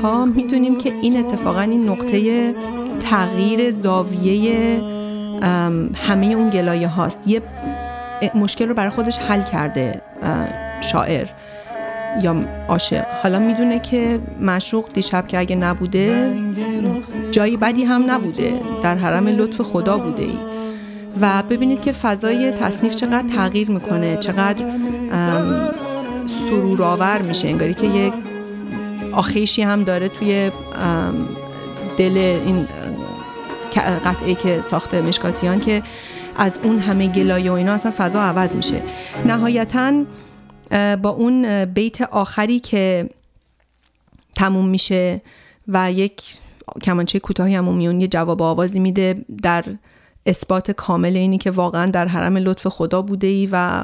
ها 0.03 0.25
می‌دونیم 0.25 0.77
که 0.77 0.93
این 1.01 1.19
اتفاقا 1.19 1.61
این 1.61 1.89
نقطه 1.89 2.53
تغییر 2.99 3.71
زاویه 3.71 4.81
همه 6.07 6.25
اون 6.25 6.49
گلایه 6.49 6.87
هاست. 6.87 7.27
یه 7.27 7.41
مشکل 8.35 8.67
رو 8.67 8.73
برای 8.73 8.89
خودش 8.89 9.17
حل 9.17 9.41
کرده 9.41 10.01
شاعر 10.81 11.27
یا 12.21 12.35
عاشق. 12.67 13.05
حالا 13.23 13.39
می‌دونه 13.39 13.79
که 13.79 14.19
مشوق 14.41 14.93
دیشب 14.93 15.27
که 15.27 15.39
اگه 15.39 15.55
نبوده 15.55 16.33
جایی 17.31 17.57
بدی 17.57 17.83
هم 17.83 18.11
نبوده. 18.11 18.53
در 18.83 18.95
حرم 18.95 19.27
لطف 19.27 19.61
خدا 19.61 19.97
بوده 19.97 20.23
ای 20.23 20.37
و 21.21 21.43
ببینید 21.49 21.81
که 21.81 21.91
فضای 21.91 22.51
تصنیف 22.51 22.95
چقدر 22.95 23.27
تغییر 23.27 23.71
می‌کنه 23.71 24.17
چقدر 24.17 24.65
سرورآور 26.25 27.21
میشه. 27.21 27.47
انگاری 27.47 27.73
که 27.73 27.87
یک 27.87 28.13
آخیشی 29.13 29.61
هم 29.61 29.83
داره 29.83 30.07
توی 30.07 30.51
دل 31.97 32.17
این 32.45 32.67
قطعه 34.05 34.35
که 34.35 34.61
ساخته 34.61 35.01
مشکاتیان 35.01 35.59
که 35.59 35.83
از 36.35 36.59
اون 36.63 36.79
همه 36.79 37.07
گلایه 37.07 37.51
و 37.51 37.53
اینا 37.53 37.71
اصلا 37.71 37.93
فضا 37.97 38.21
عوض 38.21 38.55
میشه. 38.55 38.81
نهایتا 39.25 40.03
با 41.01 41.09
اون 41.09 41.65
بیت 41.65 42.01
آخری 42.01 42.59
که 42.59 43.09
تموم 44.35 44.67
میشه 44.67 45.21
و 45.67 45.91
یک 45.91 46.21
کمانچه 46.81 47.19
کوتاهی 47.19 47.55
هم 47.55 47.73
میون 47.73 48.01
یه 48.01 48.07
جواب 48.07 48.41
آوازی 48.41 48.79
میده 48.79 49.25
در 49.43 49.65
اثبات 50.25 50.71
کامل 50.71 51.17
اینی 51.17 51.37
که 51.37 51.51
واقعا 51.51 51.91
در 51.91 52.07
حرم 52.07 52.37
لطف 52.37 52.67
خدا 52.67 53.01
بوده 53.01 53.27
ای 53.27 53.49
و 53.51 53.83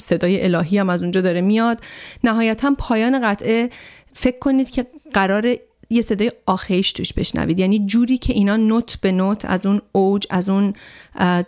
صدای 0.00 0.44
الهی 0.44 0.78
هم 0.78 0.90
از 0.90 1.02
اونجا 1.02 1.20
داره 1.20 1.40
میاد. 1.40 1.78
نهایتا 2.24 2.74
پایان 2.78 3.20
قطعه 3.30 3.70
فکر 4.18 4.38
کنید 4.38 4.70
که 4.70 4.86
قرار 5.12 5.56
یه 5.90 6.00
صدای 6.00 6.32
آخیش 6.46 6.92
توش 6.92 7.12
بشنوید. 7.12 7.58
یعنی 7.58 7.86
جوری 7.86 8.18
که 8.18 8.32
اینا 8.32 8.56
نوت 8.56 8.98
به 9.00 9.12
نوت 9.12 9.44
از 9.44 9.66
اون 9.66 9.82
اوج 9.92 10.26
از 10.30 10.48
اون 10.48 10.72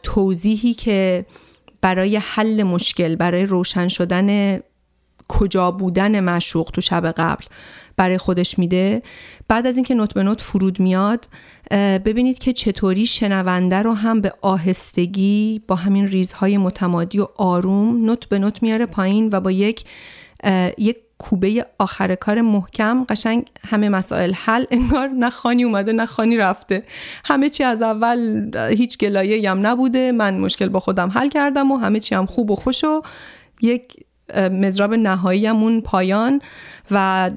توضیحی 0.02 0.74
که 0.74 1.26
برای 1.80 2.16
حل 2.16 2.62
مشکل 2.62 3.16
برای 3.16 3.46
روشن 3.46 3.88
شدن 3.88 4.58
کجا 5.28 5.70
بودن 5.70 6.20
مشوق 6.20 6.70
تو 6.70 6.80
شب 6.80 7.12
قبل 7.12 7.44
برای 7.96 8.18
خودش 8.18 8.58
میده. 8.58 9.02
بعد 9.48 9.66
از 9.66 9.76
اینکه 9.76 9.94
نوت 9.94 10.14
به 10.14 10.22
نوت 10.22 10.40
فرود 10.40 10.80
میاد 10.80 11.28
ببینید 12.04 12.38
که 12.38 12.52
چطوری 12.52 13.06
شنونده 13.06 13.76
رو 13.76 13.92
هم 13.92 14.20
به 14.20 14.32
آهستگی 14.42 15.62
با 15.68 15.74
همین 15.74 16.06
ریزهای 16.06 16.58
متمادی 16.58 17.18
و 17.18 17.28
آروم 17.36 18.04
نوت 18.04 18.28
به 18.28 18.38
نوت 18.38 18.62
میاره 18.62 18.86
پایین 18.86 19.28
و 19.32 19.40
با 19.40 19.50
یک 19.50 19.84
یک 20.78 20.96
کوبه 21.18 21.66
آخر 21.78 22.14
کار 22.14 22.40
محکم 22.40 23.04
قشنگ 23.04 23.46
همه 23.66 23.88
مسائل 23.88 24.32
حل 24.32 24.64
انگار 24.70 25.08
نه 25.08 25.30
خانی 25.30 25.64
اومده 25.64 25.92
نه 25.92 26.06
خانی 26.06 26.36
رفته. 26.36 26.82
همه 27.24 27.50
چی 27.50 27.64
از 27.64 27.82
اول 27.82 28.50
هیچ 28.56 28.98
گلایه 28.98 29.50
هم 29.50 29.66
نبوده. 29.66 30.12
من 30.12 30.38
مشکل 30.38 30.68
با 30.68 30.80
خودم 30.80 31.08
حل 31.08 31.28
کردم 31.28 31.72
و 31.72 31.76
همه 31.76 32.00
چی 32.00 32.14
هم 32.14 32.26
خوب 32.26 32.50
و 32.50 32.54
خوش 32.54 32.84
و 32.84 33.02
یک 33.62 33.96
مزراب 34.36 34.94
نهایی 34.94 35.80
پایان 35.84 36.40
و 36.90 37.30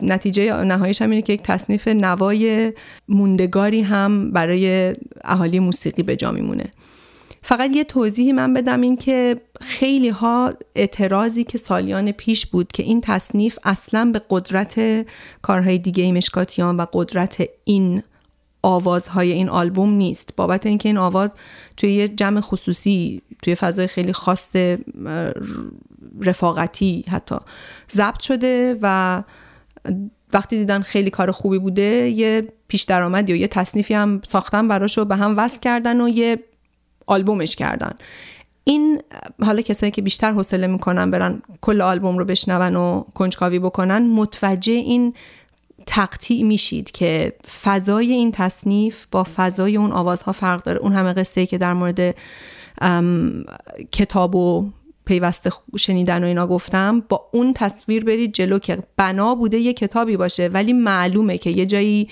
نتیجه 0.00 0.64
نهاییش 0.64 1.02
هم 1.02 1.10
اینه 1.10 1.22
که 1.22 1.32
یک 1.32 1.42
تصنیف 1.42 1.88
نوای 1.88 2.72
موندگاری 3.08 3.82
هم 3.82 4.30
برای 4.30 4.94
اهالی 5.24 5.58
موسیقی 5.58 6.02
به 6.02 6.16
جا 6.16 6.32
میمونه. 6.32 6.64
فقط 7.46 7.70
یه 7.76 7.84
توضیحی 7.84 8.32
من 8.32 8.54
بدم 8.54 8.80
این 8.80 8.96
که 8.96 9.40
خیلی 9.60 10.08
ها 10.08 10.54
اعتراضی 10.74 11.44
که 11.44 11.58
سالیان 11.58 12.12
پیش 12.12 12.46
بود 12.46 12.72
که 12.72 12.82
این 12.82 13.00
تصنیف 13.00 13.58
اصلا 13.64 14.10
به 14.12 14.22
قدرت 14.30 15.06
کارهای 15.42 15.78
دیگه 15.78 16.12
مشکاتیان 16.12 16.76
و 16.76 16.86
قدرت 16.92 17.42
این 17.64 18.02
آوازهای 18.62 19.32
این 19.32 19.48
آلبوم 19.48 19.90
نیست. 19.90 20.36
بابت 20.36 20.66
اینکه 20.66 20.88
این 20.88 20.98
آواز 20.98 21.32
توی 21.76 21.92
یه 21.92 22.08
جمع 22.08 22.40
خصوصی 22.40 23.22
توی 23.42 23.54
فضای 23.54 23.86
خیلی 23.86 24.12
خاص 24.12 24.56
رفاقتی 26.20 27.04
حتی 27.08 27.36
ضبط 27.90 28.20
شده 28.20 28.78
و 28.82 29.22
وقتی 30.32 30.58
دیدن 30.58 30.82
خیلی 30.82 31.10
کار 31.10 31.30
خوبی 31.30 31.58
بوده 31.58 32.10
یه 32.10 32.48
پیش 32.68 32.82
درآمدی 32.82 33.32
و 33.32 33.36
یه 33.36 33.48
تصنیفی 33.48 33.94
هم 33.94 34.20
ساختن 34.28 34.68
براش 34.68 34.98
به 34.98 35.16
هم 35.16 35.38
وصل 35.38 35.58
کردن 35.58 36.00
و 36.00 36.08
یه 36.08 36.38
آلبومش 37.06 37.56
کردن. 37.56 37.92
این 38.64 39.02
حالا 39.42 39.62
کسایی 39.62 39.92
که 39.92 40.02
بیشتر 40.02 40.32
حوصله 40.32 40.66
می‌کنن 40.66 41.10
برن 41.10 41.42
کل 41.60 41.80
آلبوم 41.80 42.18
رو 42.18 42.24
بشنون 42.24 42.76
و 42.76 43.04
کنجکاوی 43.14 43.58
بکنن 43.58 43.98
متوجه 43.98 44.72
این 44.72 45.14
تقطیع 45.86 46.42
میشید 46.44 46.90
که 46.90 47.32
فضای 47.62 48.12
این 48.12 48.32
تصنیف 48.32 49.06
با 49.10 49.26
فضای 49.36 49.76
اون 49.76 49.92
آوازها 49.92 50.32
فرق 50.32 50.62
داره. 50.62 50.78
اون 50.78 50.92
همه 50.92 51.12
قصه 51.12 51.46
که 51.46 51.58
در 51.58 51.72
مورد 51.72 52.14
کتاب 53.92 54.34
و 54.34 54.70
پیوسته 55.04 55.50
شنیدن 55.78 56.24
و 56.24 56.26
اینا 56.26 56.46
گفتم 56.46 57.02
با 57.08 57.28
اون 57.32 57.52
تصویر 57.52 58.04
برید 58.04 58.34
جلو 58.34 58.58
که 58.58 58.78
بنا 58.96 59.34
بوده 59.34 59.58
یه 59.58 59.72
کتابی 59.72 60.16
باشه 60.16 60.48
ولی 60.48 60.72
معلومه 60.72 61.38
که 61.38 61.50
یه 61.50 61.66
جایی 61.66 62.08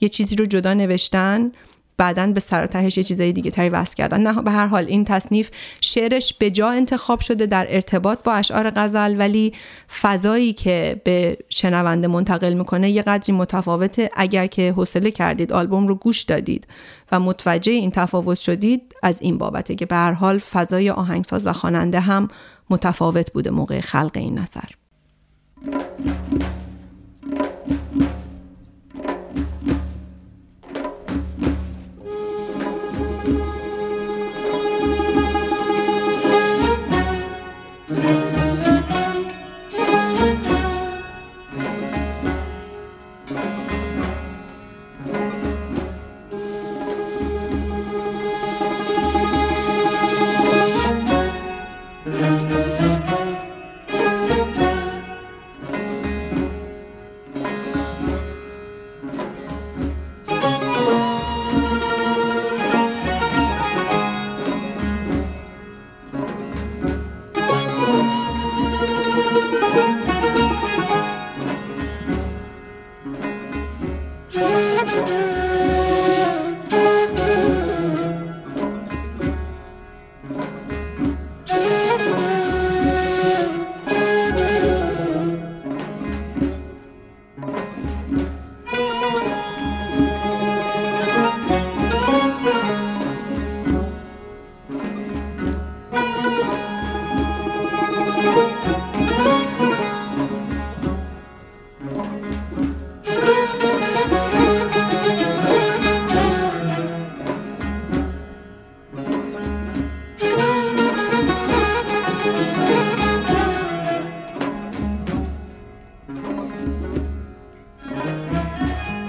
یه 0.00 0.08
چیزی 0.08 0.36
رو 0.36 0.46
جدا 0.46 0.74
نوشتن. 0.74 1.52
بعدا 1.98 2.26
به 2.26 2.40
سر 2.40 2.82
یه 2.82 2.90
چیزای 2.90 3.32
دیگه 3.32 3.50
تری 3.50 3.68
وصل 3.68 3.94
کردن. 3.94 4.20
نه 4.20 4.42
به 4.42 4.50
هر 4.50 4.66
حال 4.66 4.84
این 4.84 5.04
تصنیف 5.04 5.50
شعرش 5.80 6.34
به 6.34 6.50
جا 6.50 6.70
انتخاب 6.70 7.20
شده 7.20 7.46
در 7.46 7.66
ارتباط 7.70 8.18
با 8.24 8.32
اشعار 8.32 8.70
غزل 8.70 9.18
ولی 9.18 9.52
فضایی 10.00 10.52
که 10.52 11.00
به 11.04 11.38
شنونده 11.48 12.08
منتقل 12.08 12.54
می‌کنه 12.54 12.90
یه 12.90 13.02
قدری 13.02 13.32
متفاوته. 13.32 14.10
اگر 14.14 14.46
که 14.46 14.72
حوصله 14.72 15.10
کردید 15.10 15.52
آلبوم 15.52 15.88
رو 15.88 15.94
گوش 15.94 16.22
دادید 16.22 16.66
و 17.12 17.20
متوجه 17.20 17.72
این 17.72 17.90
تفاوت 17.90 18.38
شدید 18.38 18.94
از 19.02 19.22
این 19.22 19.38
بابته 19.38 19.74
که 19.74 19.86
به 19.86 19.94
هر 19.94 20.12
حال 20.12 20.38
فضای 20.38 20.90
آهنگساز 20.90 21.46
و 21.46 21.52
خواننده 21.52 22.00
هم 22.00 22.28
متفاوت 22.70 23.32
بوده 23.32 23.50
موقع 23.50 23.80
خلق 23.80 24.12
این 24.14 24.38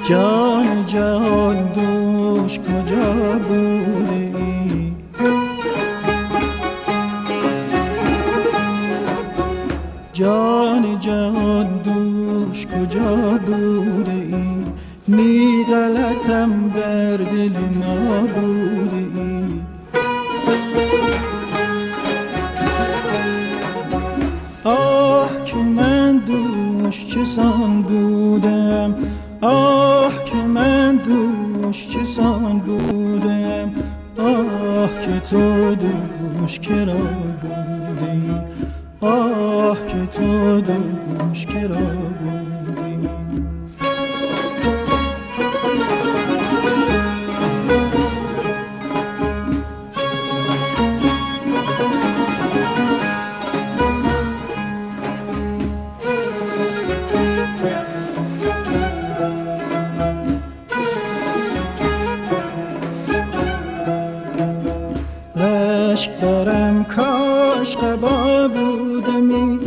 جان 0.04 0.86
جان 0.88 1.74
دوش 1.76 2.60
کجا 2.60 3.40
بوده 3.48 4.30
جان 10.14 11.00
جان 11.00 11.68
دوش 11.86 12.68
کجا 12.68 13.16
بوده 13.46 14.12
ای؟ 14.12 14.64
می 15.08 15.66
غلطم 15.70 16.70
بر 16.70 17.18
دل 17.18 17.60
ما 17.60 18.22
نظر 35.32 35.76
رشک 36.44 36.70
برم 36.70 37.40
کاش 67.70 67.78
قبا 67.78 68.48
بودمی 68.48 69.60